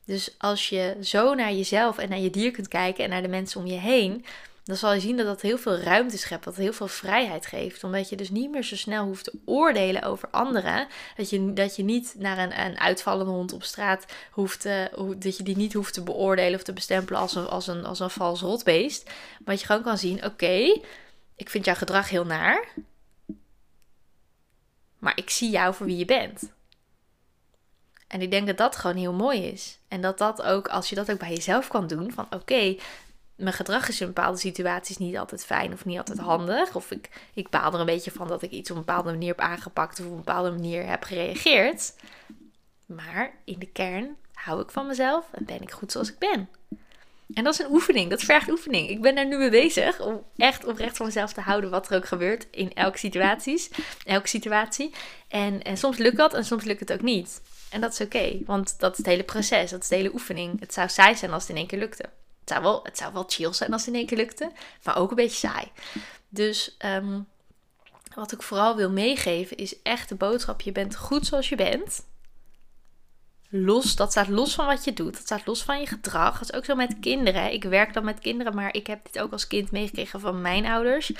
Dus 0.05 0.36
als 0.38 0.70
je 0.70 0.98
zo 1.01 1.34
naar 1.34 1.53
jezelf 1.53 1.98
en 1.98 2.10
naar 2.10 2.20
je 2.20 2.29
dier 2.29 2.51
kunt 2.51 2.67
kijken 2.67 3.03
en 3.03 3.10
naar 3.10 3.22
de 3.22 3.27
mensen 3.27 3.62
om 3.62 3.67
je 3.67 3.79
heen, 3.79 4.25
dan 4.66 4.76
zal 4.76 4.94
je 4.94 5.00
zien 5.00 5.18
dat 5.18 5.26
dat 5.26 5.42
heel 5.42 5.58
veel 5.58 5.78
ruimte 5.78 6.18
schept, 6.18 6.44
dat 6.44 6.54
het 6.54 6.64
heel 6.64 6.74
veel 6.74 6.88
vrijheid 6.88 7.46
geeft. 7.46 7.84
Omdat 7.84 8.10
je 8.10 8.16
dus 8.16 8.30
niet 8.30 8.52
meer 8.52 8.64
zo 8.64 8.76
snel 8.76 9.06
hoeft 9.06 9.24
te 9.24 9.40
oordelen 9.46 10.02
over 10.02 10.30
anderen. 10.32 10.88
Dat 11.18 11.30
je, 11.30 11.54
dat 11.54 11.76
je 11.76 11.84
niet 11.84 12.16
naar 12.18 12.38
een, 12.38 12.60
een 12.60 12.80
uitvallende 12.80 13.32
hond 13.32 13.54
op 13.54 13.64
straat 13.64 14.06
hoeft, 14.32 14.62
te, 14.62 15.16
dat 15.18 15.38
je 15.38 15.44
die 15.44 15.58
niet 15.58 15.74
hoeft 15.74 15.94
te 15.94 16.04
beoordelen 16.04 16.56
of 16.56 16.64
te 16.64 16.74
bestempelen 16.74 17.22
als 17.22 17.36
een, 17.36 17.48
als 17.48 17.68
een, 17.68 17.86
als 17.86 18.00
een 18.00 18.10
vals 18.10 18.42
rotbeest. 18.42 19.06
Maar 19.06 19.54
dat 19.56 19.60
je 19.60 19.66
gewoon 19.66 19.84
kan 19.84 19.98
zien, 19.98 20.26
oké, 20.26 20.82
ik 21.36 21.50
vind 21.50 21.66
jouw 21.66 21.76
gedrag 21.76 22.10
heel 22.10 22.26
naar. 22.26 22.68
Maar 25.00 25.18
ik 25.18 25.30
zie 25.30 25.50
jou 25.50 25.74
voor 25.74 25.86
wie 25.86 25.98
je 25.98 26.06
bent. 26.06 26.54
En 28.08 28.22
ik 28.22 28.32
denk 28.32 28.48
dat 28.48 28.58
dat 28.58 28.76
gewoon 28.76 28.98
heel 28.98 29.14
mooi 29.14 29.42
is. 29.44 29.78
En 29.88 30.02
dat 30.02 30.18
dat 30.18 30.42
ook, 30.42 30.68
als 30.68 30.90
je 30.90 30.96
dat 30.96 31.12
ook 31.12 31.20
bij 31.20 31.34
jezelf 31.34 31.68
kan 31.68 31.88
doen, 31.88 32.12
van 32.12 32.28
oké, 32.30 32.76
mijn 33.36 33.54
gedrag 33.54 33.88
is 33.88 34.01
in 34.01 34.08
bepaalde 34.08 34.38
situaties 34.38 34.98
niet 34.98 35.18
altijd 35.18 35.46
fijn 35.46 35.74
of 35.74 35.86
niet 35.86 35.98
altijd 35.98 36.18
handig. 36.18 36.75
Of 36.75 36.92
ik, 36.92 37.10
ik 37.34 37.50
baal 37.50 37.74
er 37.74 37.80
een 37.80 37.86
beetje 37.86 38.12
van 38.12 38.27
dat 38.27 38.42
ik 38.42 38.51
iets 38.51 38.72
op 38.72 38.77
een 38.77 38.86
bepaalde 38.86 39.12
manier 39.12 39.27
heb 39.27 39.39
aangepakt 39.39 40.00
of 40.00 40.06
op 40.06 40.12
een 40.12 40.18
bepaalde 40.18 40.51
manier 40.51 40.88
heb 40.88 41.04
gereageerd. 41.04 41.94
Maar 42.86 43.34
in 43.44 43.60
de 43.60 43.65
kern 43.65 44.15
hou 44.34 44.62
ik 44.62 44.72
van 44.72 44.88
mezelf 44.88 45.25
en 45.32 45.46
ben 45.46 45.62
ik 45.62 45.72
goed 45.72 45.92
zoals 45.92 46.12
ik 46.12 46.20
ben. 46.20 46.50
En 47.34 47.44
dat 47.44 47.54
is 47.54 47.60
een 47.60 47.72
oefening, 47.72 48.10
dat 48.10 48.22
vergt 48.22 48.50
oefening. 48.50 48.89
Ik 48.89 49.01
ben 49.01 49.15
daar 49.15 49.27
nu 49.27 49.38
mee 49.38 49.50
bezig 49.50 50.00
om 50.00 50.24
echt 50.38 50.65
oprecht 50.65 50.98
van 50.98 51.06
mezelf 51.06 51.34
te 51.34 51.42
houden 51.42 51.70
wat 51.70 51.89
er 51.89 51.98
ook 51.98 52.06
gebeurt 52.06 52.48
in 52.51 52.74
elke, 52.74 52.98
situaties, 52.98 53.70
elke 54.04 54.27
situatie. 54.27 54.94
En, 55.27 55.62
en 55.62 55.77
soms 55.77 55.98
lukt 55.98 56.18
dat 56.18 56.34
en 56.34 56.46
soms 56.46 56.63
lukt 56.63 56.80
het 56.80 56.94
ook 56.94 57.01
niet. 57.01 57.42
En 57.70 57.82
dat 57.82 57.92
is 57.92 58.01
oké, 58.01 58.39
want 58.46 58.80
dat 58.80 58.92
is 58.92 58.98
het 58.98 59.06
hele 59.06 59.24
proces, 59.24 59.72
dat 59.72 59.82
is 59.82 59.88
de 59.88 59.96
hele 59.96 60.13
oefening. 60.13 60.60
Het 60.60 60.74
zou 60.74 60.89
saai 60.89 61.15
zijn 61.15 61.32
als 61.32 61.42
het 61.42 61.51
in 61.51 61.58
één 61.58 61.68
keer 61.68 61.80
lukte. 61.80 62.10
Het 62.46 62.54
zou 62.54 62.64
wel, 62.64 62.80
het 62.84 62.98
zou 62.98 63.14
wel 63.14 63.25
chill 63.28 63.54
zijn 63.54 63.72
als 63.72 63.86
het 63.86 63.94
in 63.94 64.00
één 64.00 64.06
keer 64.06 64.18
lukte, 64.18 64.52
maar 64.84 64.98
ook 64.98 65.10
een 65.10 65.16
beetje 65.16 65.48
saai. 65.48 65.72
Dus 66.30 66.75
ehm, 66.78 67.20
wat 68.16 68.32
ik 68.32 68.42
vooral 68.42 68.75
wil 68.75 68.90
meegeven 68.92 69.58
is 69.58 69.82
echt 69.82 70.10
de 70.10 70.16
boodschap: 70.16 70.62
je 70.62 70.72
bent 70.72 70.96
goed 70.96 71.25
zoals 71.25 71.50
je 71.50 71.56
bent 71.56 72.06
los, 73.50 73.96
dat 73.96 74.12
staat 74.12 74.28
los 74.28 74.56
van 74.56 74.66
wat 74.66 74.84
je 74.84 74.94
doet. 74.94 75.14
Dat 75.14 75.22
staat 75.22 75.46
los 75.46 75.64
van 75.64 75.80
je 75.80 75.88
gedrag. 75.88 76.40
Dat 76.40 76.50
is 76.50 76.54
ook 76.54 76.66
zo 76.66 76.75
met 76.75 77.00
kinderen. 77.00 77.54
Ik 77.54 77.64
werk 77.64 77.94
dan 77.94 78.06
met 78.06 78.20
kinderen, 78.20 78.56
maar 78.56 78.74
ik 78.74 78.88
heb 78.88 79.06
dit 79.06 79.22
ook 79.22 79.32
als 79.32 79.48
kind 79.48 79.72
meegekregen 79.72 80.20
van 80.20 80.42
mijn 80.42 80.66
ouders. 80.66 81.12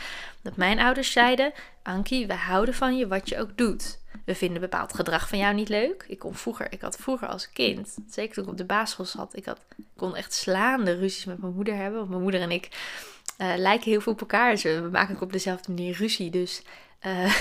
Dat 0.42 0.56
mijn 0.56 0.80
ouders 0.80 1.12
zeiden: 1.12 1.54
Ankie, 1.84 2.28
we 2.28 2.34
houden 2.34 2.74
van 2.74 2.98
je 2.98 3.08
wat 3.08 3.30
je 3.30 3.40
ook 3.40 3.58
doet. 3.58 4.00
We 4.26 4.36
vinden 4.36 4.62
bepaald 4.62 4.94
gedrag 4.94 5.30
van 5.30 5.38
jou 5.38 5.54
niet 5.54 5.70
leuk. 5.70 6.06
Ik 6.08 6.20
kon 6.20 6.36
vroeger, 6.36 6.68
ik 6.70 6.82
had 6.82 6.96
vroeger 6.96 7.28
als 7.28 7.50
kind, 7.50 7.98
zeker 8.10 8.34
toen 8.34 8.44
ik 8.44 8.50
op 8.50 8.58
de 8.58 8.66
basisschool 8.66 9.06
zat, 9.06 9.36
ik 9.36 9.46
had, 9.46 9.60
kon 9.96 10.16
echt 10.16 10.34
slaande 10.34 10.96
ruzies 10.96 11.26
met 11.26 11.38
mijn 11.38 11.54
moeder 11.54 11.76
hebben. 11.76 11.98
Want 11.98 12.10
mijn 12.10 12.22
moeder 12.22 12.42
en 12.42 12.52
ik 12.52 12.70
uh, 13.38 13.54
lijken 13.58 13.92
heel 13.92 14.02
veel 14.02 14.14
op 14.14 14.20
elkaar. 14.20 14.52
Dus 14.52 14.64
we 14.64 14.90
maken 14.92 15.16
ook 15.16 15.22
op 15.22 15.32
dezelfde 15.32 15.72
manier 15.72 15.96
ruzie. 15.96 16.30
Dus, 16.30 16.62
uh, 17.06 17.36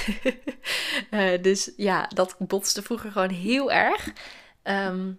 uh, 1.11 1.43
dus 1.43 1.71
ja, 1.77 2.07
dat 2.15 2.37
botste 2.39 2.83
vroeger 2.83 3.13
gewoon 3.13 3.31
heel 3.31 3.73
erg. 3.73 4.13
Ehm, 4.63 5.13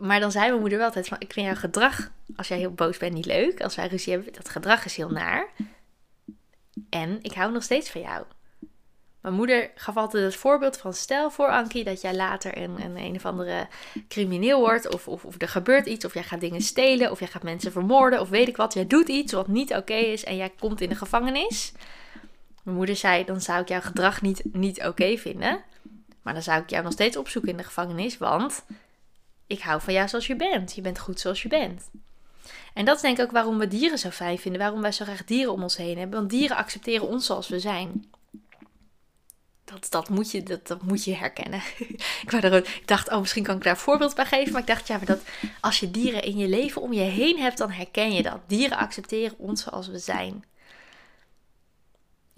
maar 0.00 0.20
dan 0.20 0.30
zei 0.30 0.48
mijn 0.48 0.60
moeder 0.60 0.78
wel 0.78 0.86
altijd 0.86 1.08
van, 1.08 1.20
ik 1.20 1.32
vind 1.32 1.46
jouw 1.46 1.54
gedrag, 1.54 2.10
als 2.36 2.48
jij 2.48 2.58
heel 2.58 2.72
boos 2.72 2.96
bent, 2.96 3.12
niet 3.12 3.26
leuk. 3.26 3.60
Als 3.62 3.74
wij 3.74 3.86
ruzie 3.86 4.12
hebben, 4.12 4.32
dat 4.32 4.48
gedrag 4.48 4.84
is 4.84 4.96
heel 4.96 5.10
naar. 5.10 5.48
En 6.90 7.18
ik 7.22 7.32
hou 7.32 7.52
nog 7.52 7.62
steeds 7.62 7.90
van 7.90 8.00
jou. 8.00 8.24
Mijn 9.20 9.34
moeder 9.34 9.70
gaf 9.74 9.96
altijd 9.96 10.24
het 10.24 10.36
voorbeeld 10.36 10.76
van, 10.76 10.94
stel 10.94 11.30
voor 11.30 11.48
Ankie 11.48 11.84
dat 11.84 12.00
jij 12.00 12.14
later 12.14 12.58
een, 12.58 12.82
een, 12.82 12.96
een 12.96 13.14
of 13.14 13.26
andere 13.26 13.68
crimineel 14.08 14.60
wordt. 14.60 14.94
Of, 14.94 15.08
of, 15.08 15.24
of 15.24 15.34
er 15.38 15.48
gebeurt 15.48 15.86
iets, 15.86 16.04
of 16.04 16.14
jij 16.14 16.22
gaat 16.22 16.40
dingen 16.40 16.60
stelen, 16.60 17.10
of 17.10 17.18
jij 17.18 17.28
gaat 17.28 17.42
mensen 17.42 17.72
vermoorden, 17.72 18.20
of 18.20 18.28
weet 18.28 18.48
ik 18.48 18.56
wat. 18.56 18.74
Jij 18.74 18.86
doet 18.86 19.08
iets 19.08 19.32
wat 19.32 19.48
niet 19.48 19.74
oké 19.74 19.94
is 19.94 20.24
en 20.24 20.36
jij 20.36 20.52
komt 20.58 20.80
in 20.80 20.88
de 20.88 20.94
gevangenis. 20.94 21.72
Mijn 22.62 22.76
moeder 22.76 22.96
zei, 22.96 23.24
dan 23.24 23.40
zou 23.40 23.60
ik 23.60 23.68
jouw 23.68 23.80
gedrag 23.80 24.22
niet, 24.22 24.42
niet 24.52 24.84
oké 24.84 25.16
vinden. 25.16 25.62
Maar 26.22 26.34
dan 26.34 26.42
zou 26.42 26.62
ik 26.62 26.70
jou 26.70 26.82
nog 26.84 26.92
steeds 26.92 27.16
opzoeken 27.16 27.50
in 27.50 27.56
de 27.56 27.64
gevangenis, 27.64 28.18
want 28.18 28.64
ik 29.46 29.60
hou 29.60 29.80
van 29.80 29.92
jou 29.92 30.08
zoals 30.08 30.26
je 30.26 30.36
bent. 30.36 30.74
Je 30.74 30.80
bent 30.80 30.98
goed 30.98 31.20
zoals 31.20 31.42
je 31.42 31.48
bent. 31.48 31.90
En 32.74 32.84
dat 32.84 32.96
is 32.96 33.02
denk 33.02 33.18
ik 33.18 33.24
ook 33.24 33.30
waarom 33.30 33.58
we 33.58 33.68
dieren 33.68 33.98
zo 33.98 34.10
fijn 34.10 34.38
vinden, 34.38 34.60
waarom 34.60 34.80
wij 34.80 34.92
zo 34.92 35.04
graag 35.04 35.24
dieren 35.24 35.52
om 35.52 35.62
ons 35.62 35.76
heen 35.76 35.98
hebben. 35.98 36.18
Want 36.18 36.30
dieren 36.30 36.56
accepteren 36.56 37.08
ons 37.08 37.26
zoals 37.26 37.48
we 37.48 37.60
zijn. 37.60 38.10
Dat, 39.70 39.86
dat, 39.90 40.08
moet, 40.08 40.30
je, 40.30 40.42
dat, 40.42 40.66
dat 40.66 40.82
moet 40.82 41.04
je 41.04 41.14
herkennen. 41.14 41.62
ik, 42.24 42.32
er, 42.32 42.54
ik 42.54 42.82
dacht, 42.88 43.10
oh, 43.10 43.18
misschien 43.18 43.42
kan 43.42 43.56
ik 43.56 43.62
daar 43.62 43.72
een 43.72 43.78
voorbeeld 43.78 44.14
bij 44.14 44.26
geven. 44.26 44.52
Maar 44.52 44.60
ik 44.60 44.66
dacht, 44.66 44.86
ja, 44.86 44.96
maar 44.96 45.06
dat 45.06 45.20
als 45.60 45.80
je 45.80 45.90
dieren 45.90 46.22
in 46.22 46.36
je 46.36 46.48
leven 46.48 46.82
om 46.82 46.92
je 46.92 47.00
heen 47.00 47.38
hebt, 47.38 47.58
dan 47.58 47.70
herken 47.70 48.12
je 48.12 48.22
dat. 48.22 48.38
Dieren 48.46 48.78
accepteren 48.78 49.38
ons 49.38 49.62
zoals 49.62 49.88
we 49.88 49.98
zijn 49.98 50.44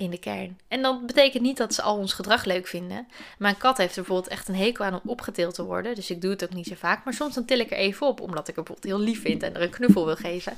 in 0.00 0.10
de 0.10 0.18
kern. 0.18 0.58
En 0.68 0.82
dat 0.82 1.06
betekent 1.06 1.42
niet 1.42 1.56
dat 1.56 1.74
ze 1.74 1.82
al 1.82 1.96
ons 1.96 2.12
gedrag 2.12 2.44
leuk 2.44 2.66
vinden. 2.66 3.08
Mijn 3.38 3.56
kat 3.56 3.76
heeft 3.76 3.96
er 3.96 4.02
bijvoorbeeld 4.02 4.32
echt 4.32 4.48
een 4.48 4.56
hekel 4.56 4.84
aan 4.84 5.00
om 5.02 5.10
opgetild 5.10 5.54
te 5.54 5.64
worden. 5.64 5.94
Dus 5.94 6.10
ik 6.10 6.20
doe 6.20 6.30
het 6.30 6.44
ook 6.44 6.54
niet 6.54 6.66
zo 6.66 6.74
vaak. 6.74 7.04
Maar 7.04 7.14
soms 7.14 7.34
dan 7.34 7.44
til 7.44 7.58
ik 7.58 7.70
er 7.70 7.76
even 7.76 8.06
op, 8.06 8.20
omdat 8.20 8.48
ik 8.48 8.56
er 8.56 8.62
bijvoorbeeld 8.62 8.94
heel 8.94 9.04
lief 9.06 9.20
vind 9.20 9.42
en 9.42 9.54
er 9.54 9.62
een 9.62 9.70
knuffel 9.70 10.04
wil 10.04 10.16
geven. 10.16 10.56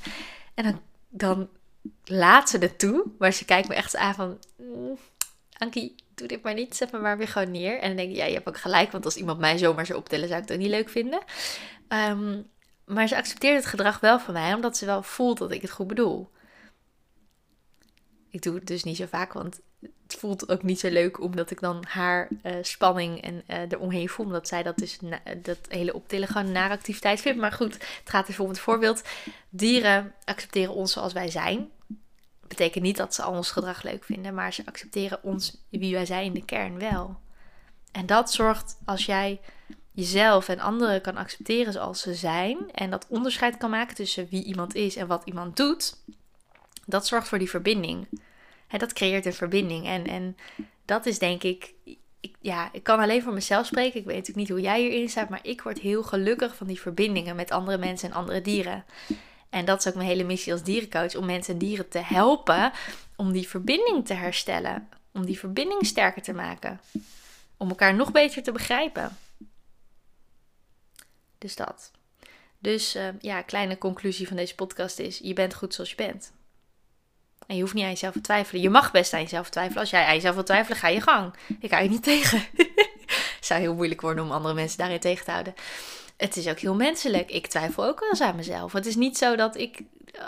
En 0.54 0.64
dan, 0.64 0.80
dan 1.08 1.48
laat 2.04 2.50
ze 2.50 2.58
het 2.58 2.78
toe. 2.78 3.04
Maar 3.18 3.32
ze 3.32 3.44
kijkt 3.44 3.68
me 3.68 3.74
echt 3.74 3.96
aan 3.96 4.14
van... 4.14 4.38
Ankie, 5.62 5.94
doe 6.14 6.28
dit 6.28 6.42
maar 6.42 6.54
niet. 6.54 6.76
Zet 6.76 6.92
me 6.92 6.98
maar 6.98 7.18
weer 7.18 7.28
gewoon 7.28 7.50
neer. 7.50 7.78
En 7.78 7.88
dan 7.88 7.96
denk 7.96 8.10
ik, 8.10 8.16
ja, 8.16 8.24
je 8.24 8.34
hebt 8.34 8.48
ook 8.48 8.58
gelijk. 8.58 8.92
Want 8.92 9.04
als 9.04 9.16
iemand 9.16 9.38
mij 9.38 9.58
zomaar 9.58 9.86
zou 9.86 9.98
optillen, 9.98 10.28
zou 10.28 10.40
ik 10.40 10.48
het 10.48 10.56
ook 10.56 10.62
niet 10.62 10.72
leuk 10.72 10.88
vinden. 10.88 11.20
Ehm, 11.88 12.40
maar 12.84 13.08
ze 13.08 13.16
accepteert 13.16 13.56
het 13.56 13.66
gedrag 13.66 14.00
wel 14.00 14.20
van 14.20 14.34
mij, 14.34 14.54
omdat 14.54 14.76
ze 14.76 14.86
wel 14.86 15.02
voelt 15.02 15.38
dat 15.38 15.52
ik 15.52 15.62
het 15.62 15.70
goed 15.70 15.86
bedoel. 15.86 16.30
Ik 18.30 18.42
doe 18.42 18.54
het 18.54 18.66
dus 18.66 18.84
niet 18.84 18.96
zo 18.96 19.06
vaak, 19.06 19.32
want 19.32 19.60
het 19.80 20.14
voelt 20.16 20.48
ook 20.48 20.62
niet 20.62 20.80
zo 20.80 20.90
leuk 20.90 21.20
omdat 21.20 21.50
ik 21.50 21.60
dan 21.60 21.84
haar 21.88 22.28
uh, 22.42 22.52
spanning 22.62 23.22
en 23.22 23.42
uh, 23.48 23.56
eromheen 23.68 24.08
voel. 24.08 24.26
Omdat 24.26 24.48
zij 24.48 24.62
dat 24.62 24.76
dus 24.76 24.98
dat 25.42 25.58
hele 25.68 25.94
optillen 25.94 26.28
gewoon 26.28 26.52
nare 26.52 26.74
activiteit 26.74 27.20
vindt. 27.20 27.40
Maar 27.40 27.52
goed, 27.52 27.72
het 27.72 28.10
gaat 28.10 28.28
even 28.28 28.44
om 28.44 28.56
voorbeeld. 28.56 29.02
Dieren 29.48 30.14
accepteren 30.24 30.74
ons 30.74 30.92
zoals 30.92 31.12
wij 31.12 31.30
zijn. 31.30 31.70
Betekent 32.52 32.84
niet 32.84 32.96
dat 32.96 33.14
ze 33.14 33.22
al 33.22 33.32
ons 33.32 33.50
gedrag 33.50 33.82
leuk 33.82 34.04
vinden, 34.04 34.34
maar 34.34 34.52
ze 34.52 34.66
accepteren 34.66 35.22
ons 35.22 35.64
wie 35.68 35.94
wij 35.94 36.06
zijn 36.06 36.24
in 36.24 36.32
de 36.32 36.44
kern 36.44 36.78
wel. 36.78 37.20
En 37.92 38.06
dat 38.06 38.32
zorgt 38.32 38.78
als 38.84 39.06
jij 39.06 39.40
jezelf 39.92 40.48
en 40.48 40.60
anderen 40.60 41.00
kan 41.00 41.16
accepteren 41.16 41.72
zoals 41.72 42.00
ze 42.00 42.14
zijn 42.14 42.70
en 42.72 42.90
dat 42.90 43.06
onderscheid 43.08 43.56
kan 43.56 43.70
maken 43.70 43.94
tussen 43.94 44.28
wie 44.30 44.44
iemand 44.44 44.74
is 44.74 44.96
en 44.96 45.06
wat 45.06 45.22
iemand 45.24 45.56
doet, 45.56 45.96
dat 46.86 47.06
zorgt 47.06 47.28
voor 47.28 47.38
die 47.38 47.50
verbinding. 47.50 48.08
Hè, 48.66 48.78
dat 48.78 48.92
creëert 48.92 49.26
een 49.26 49.32
verbinding. 49.32 49.86
En, 49.86 50.06
en 50.06 50.36
dat 50.84 51.06
is 51.06 51.18
denk 51.18 51.42
ik, 51.42 51.74
ik, 52.20 52.34
ja, 52.40 52.68
ik 52.72 52.82
kan 52.82 53.00
alleen 53.00 53.22
voor 53.22 53.32
mezelf 53.32 53.66
spreken. 53.66 54.00
Ik 54.00 54.06
weet 54.06 54.16
natuurlijk 54.16 54.48
niet 54.48 54.56
hoe 54.56 54.66
jij 54.66 54.80
hierin 54.80 55.08
staat, 55.08 55.28
maar 55.28 55.46
ik 55.46 55.62
word 55.62 55.78
heel 55.78 56.02
gelukkig 56.02 56.56
van 56.56 56.66
die 56.66 56.80
verbindingen 56.80 57.36
met 57.36 57.50
andere 57.50 57.78
mensen 57.78 58.10
en 58.10 58.16
andere 58.16 58.40
dieren. 58.40 58.84
En 59.52 59.64
dat 59.64 59.78
is 59.78 59.88
ook 59.88 59.94
mijn 59.94 60.08
hele 60.08 60.24
missie 60.24 60.52
als 60.52 60.62
dierencoach, 60.62 61.14
om 61.14 61.26
mensen 61.26 61.52
en 61.52 61.58
dieren 61.58 61.88
te 61.88 61.98
helpen 61.98 62.72
om 63.16 63.32
die 63.32 63.48
verbinding 63.48 64.06
te 64.06 64.14
herstellen. 64.14 64.88
Om 65.12 65.24
die 65.24 65.38
verbinding 65.38 65.86
sterker 65.86 66.22
te 66.22 66.32
maken. 66.32 66.80
Om 67.56 67.68
elkaar 67.68 67.94
nog 67.94 68.12
beter 68.12 68.42
te 68.42 68.52
begrijpen. 68.52 69.16
Dus 71.38 71.56
dat. 71.56 71.90
Dus 72.58 72.96
uh, 72.96 73.08
ja, 73.20 73.42
kleine 73.42 73.78
conclusie 73.78 74.26
van 74.28 74.36
deze 74.36 74.54
podcast 74.54 74.98
is: 74.98 75.18
je 75.18 75.32
bent 75.32 75.54
goed 75.54 75.74
zoals 75.74 75.90
je 75.90 75.96
bent. 75.96 76.32
En 77.46 77.54
je 77.56 77.62
hoeft 77.62 77.74
niet 77.74 77.84
aan 77.84 77.90
jezelf 77.90 78.12
te 78.12 78.20
twijfelen. 78.20 78.62
Je 78.62 78.70
mag 78.70 78.90
best 78.90 79.12
aan 79.12 79.22
jezelf 79.22 79.50
twijfelen. 79.50 79.80
Als 79.80 79.90
jij 79.90 80.04
aan 80.04 80.14
jezelf 80.14 80.34
wil 80.34 80.44
twijfelen, 80.44 80.78
ga 80.78 80.88
je 80.88 81.00
gang. 81.00 81.34
Ik 81.60 81.70
hou 81.70 81.82
je 81.82 81.88
niet 81.88 82.02
tegen. 82.12 82.46
Het 83.36 83.46
zou 83.46 83.60
heel 83.60 83.74
moeilijk 83.74 84.00
worden 84.00 84.24
om 84.24 84.30
andere 84.30 84.54
mensen 84.54 84.78
daarin 84.78 85.00
tegen 85.00 85.24
te 85.24 85.30
houden. 85.30 85.54
Het 86.22 86.36
is 86.36 86.48
ook 86.48 86.58
heel 86.58 86.74
menselijk. 86.74 87.30
Ik 87.30 87.46
twijfel 87.46 87.84
ook 87.84 88.00
wel 88.00 88.08
eens 88.08 88.20
aan 88.20 88.36
mezelf. 88.36 88.72
Het 88.72 88.86
is 88.86 88.96
niet 88.96 89.18
zo 89.18 89.36
dat 89.36 89.56
ik 89.56 89.82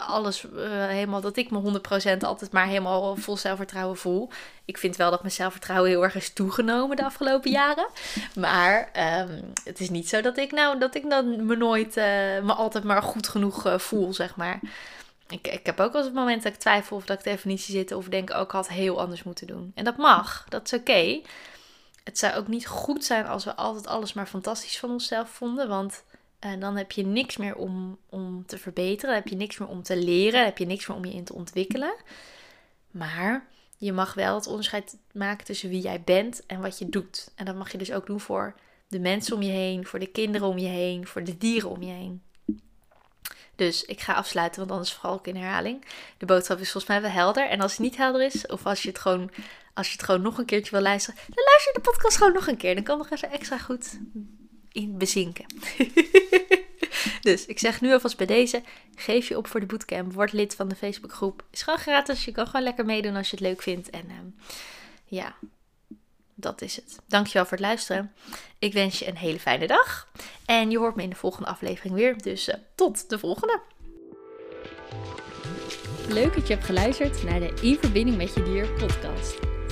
alles 0.07 0.45
uh, 0.45 0.87
helemaal, 0.87 1.21
dat 1.21 1.37
ik 1.37 1.51
me 1.51 1.81
100% 2.17 2.19
altijd 2.19 2.53
maar 2.53 2.67
helemaal 2.67 3.17
vol 3.17 3.37
zelfvertrouwen 3.37 3.97
voel. 3.97 4.31
Ik 4.65 4.79
vind 4.79 4.97
wel 4.97 5.11
dat 5.11 5.21
mijn 5.21 5.33
zelfvertrouwen 5.33 5.91
heel 5.91 6.03
erg 6.03 6.15
is 6.15 6.33
toegenomen 6.33 6.97
de 6.97 7.05
afgelopen 7.05 7.51
jaren. 7.51 7.87
Maar 8.35 8.91
um, 9.21 9.53
het 9.65 9.81
is 9.81 9.91
niet 9.91 10.09
zo 10.09 10.21
dat 10.21 10.39
ik 10.39 10.53
nou, 10.53 10.79
dat 10.79 10.95
ik 10.95 11.11
dan 11.11 11.47
me 11.47 11.57
nooit, 11.57 11.97
uh, 11.97 12.05
me 12.43 12.53
altijd 12.53 12.85
maar 12.85 13.03
goed 13.03 13.29
genoeg 13.29 13.67
uh, 13.67 13.79
voel, 13.79 14.13
zeg 14.13 14.37
maar. 14.37 14.61
Ik, 15.29 15.49
ik 15.49 15.67
heb 15.67 15.81
ook 15.81 15.93
wel 15.93 16.05
het 16.05 16.15
moment 16.15 16.43
dat 16.43 16.53
ik 16.53 16.59
twijfel 16.59 16.97
of 16.97 17.05
dat 17.05 17.19
ik 17.19 17.25
de 17.25 17.31
definitie 17.31 17.75
zit 17.75 17.93
of 17.93 18.09
denk 18.09 18.35
ook 18.35 18.49
oh, 18.49 18.55
had 18.55 18.69
heel 18.69 19.01
anders 19.01 19.23
moeten 19.23 19.47
doen. 19.47 19.73
En 19.75 19.85
dat 19.85 19.97
mag, 19.97 20.47
dat 20.49 20.65
is 20.65 20.79
oké. 20.79 21.21
Het 22.05 22.19
zou 22.19 22.35
ook 22.35 22.49
niet 22.49 22.67
goed 22.67 23.05
zijn 23.05 23.27
als 23.27 23.45
we 23.45 23.57
altijd 23.57 23.87
alles 23.87 24.13
maar 24.13 24.27
fantastisch 24.27 24.79
van 24.79 24.91
onszelf 24.91 25.31
vonden, 25.31 25.69
want 25.69 26.05
uh, 26.41 26.61
dan 26.61 26.77
heb 26.77 26.93
je 26.93 27.07
niks 27.07 27.37
meer 27.37 27.57
om, 27.57 27.99
om 28.09 28.47
te 28.47 28.59
verbeteren, 28.59 29.15
dan 29.15 29.23
heb 29.23 29.29
je 29.29 29.37
niks 29.37 29.59
meer 29.59 29.69
om 29.69 29.83
te 29.83 29.97
leren, 29.97 30.33
dan 30.33 30.45
heb 30.45 30.59
je 30.59 30.67
niks 30.67 30.87
meer 30.87 30.97
om 30.97 31.05
je 31.05 31.13
in 31.13 31.25
te 31.25 31.35
ontwikkelen. 31.35 31.95
Maar 32.91 33.47
je 33.77 33.93
mag 33.93 34.15
wel 34.15 34.35
het 34.35 34.47
onderscheid 34.47 34.97
maken 35.13 35.45
tussen 35.45 35.69
wie 35.69 35.81
jij 35.81 36.03
bent 36.03 36.47
en 36.47 36.61
wat 36.61 36.79
je 36.79 36.89
doet. 36.89 37.31
En 37.35 37.45
dat 37.45 37.57
mag 37.57 37.73
je 37.73 37.79
dus 37.79 37.93
ook 37.93 38.07
doen 38.07 38.21
voor 38.21 38.55
de 38.89 38.99
mensen 38.99 39.37
om 39.37 39.43
je 39.43 39.51
heen, 39.51 39.87
voor 39.87 39.99
de 39.99 40.07
kinderen 40.07 40.49
om 40.49 40.59
je 40.59 40.69
heen, 40.69 41.07
voor 41.07 41.25
de 41.25 41.39
dieren 41.39 41.71
om 41.71 41.83
je 41.83 41.93
heen. 41.93 42.23
Dus 43.57 43.85
ik 43.85 44.01
ga 44.01 44.15
afsluiten, 44.15 44.59
want 44.59 44.71
anders 44.71 44.93
val 44.93 45.19
ik 45.19 45.27
in 45.27 45.37
herhaling. 45.37 45.85
De 46.19 46.27
boodschap 46.27 46.59
is 46.59 46.71
volgens 46.71 46.93
mij 46.93 47.03
wel 47.03 47.11
helder. 47.11 47.49
En 47.49 47.61
als 47.61 47.71
het 47.71 47.81
niet 47.81 47.97
helder 47.97 48.23
is, 48.23 48.47
of 48.47 48.67
als 48.67 48.83
je 48.83 48.89
het 48.89 48.99
gewoon, 48.99 49.31
als 49.75 49.87
je 49.87 49.93
het 49.93 50.03
gewoon 50.03 50.23
nog 50.23 50.39
een 50.39 50.45
keertje 50.45 50.71
wil 50.71 50.81
luisteren, 50.81 51.21
dan 51.27 51.45
luister 51.45 51.73
je 51.73 51.81
de 51.83 51.91
podcast 51.91 52.17
gewoon 52.17 52.33
nog 52.33 52.47
een 52.47 52.57
keer. 52.57 52.75
Dan 52.75 52.85
kan 52.85 52.99
nog 52.99 53.11
even 53.11 53.31
extra 53.31 53.59
goed 53.59 53.99
in 54.73 54.99
bezinken. 54.99 55.47
dus 57.21 57.47
ik 57.47 57.59
zeg 57.59 57.81
nu 57.81 57.93
alvast 57.93 58.17
bij 58.17 58.27
deze: 58.27 58.63
geef 58.95 59.29
je 59.29 59.37
op 59.37 59.47
voor 59.47 59.61
de 59.61 59.67
bootcamp. 59.67 60.13
Word 60.13 60.33
lid 60.33 60.55
van 60.55 60.69
de 60.69 60.75
Facebookgroep. 60.75 61.45
Is 61.51 61.63
gewoon 61.63 61.79
gratis. 61.79 62.25
Je 62.25 62.33
kan 62.33 62.47
gewoon 62.47 62.63
lekker 62.63 62.85
meedoen 62.85 63.17
als 63.17 63.31
je 63.31 63.37
het 63.37 63.45
leuk 63.45 63.63
vindt. 63.63 63.91
En 63.91 64.05
ehm, 64.09 64.27
ja, 65.05 65.35
dat 66.35 66.63
is 66.63 66.77
het. 66.77 66.99
Dankjewel 67.07 67.43
voor 67.43 67.57
het 67.57 67.67
luisteren. 67.67 68.13
Ik 68.59 68.73
wens 68.73 68.99
je 68.99 69.09
een 69.09 69.17
hele 69.17 69.41
fijne 69.41 69.67
dag. 69.67 70.09
En 70.45 70.71
je 70.71 70.79
hoort 70.79 70.95
me 70.95 71.03
in 71.03 71.11
de 71.11 71.17
volgende 71.17 71.49
aflevering 71.49 71.95
weer. 71.95 72.23
Dus 72.23 72.49
uh, 72.49 72.55
tot 72.75 73.09
de 73.09 73.19
volgende. 73.19 73.61
Leuk 76.09 76.35
dat 76.35 76.47
je 76.47 76.55
hebt 76.55 76.67
geluisterd 76.67 77.23
naar 77.23 77.41
de 77.41 77.55
In 77.63 77.79
Verbinding 77.79 78.17
met 78.17 78.35
Je 78.35 78.43
Dier 78.43 78.69
podcast. 78.69 79.54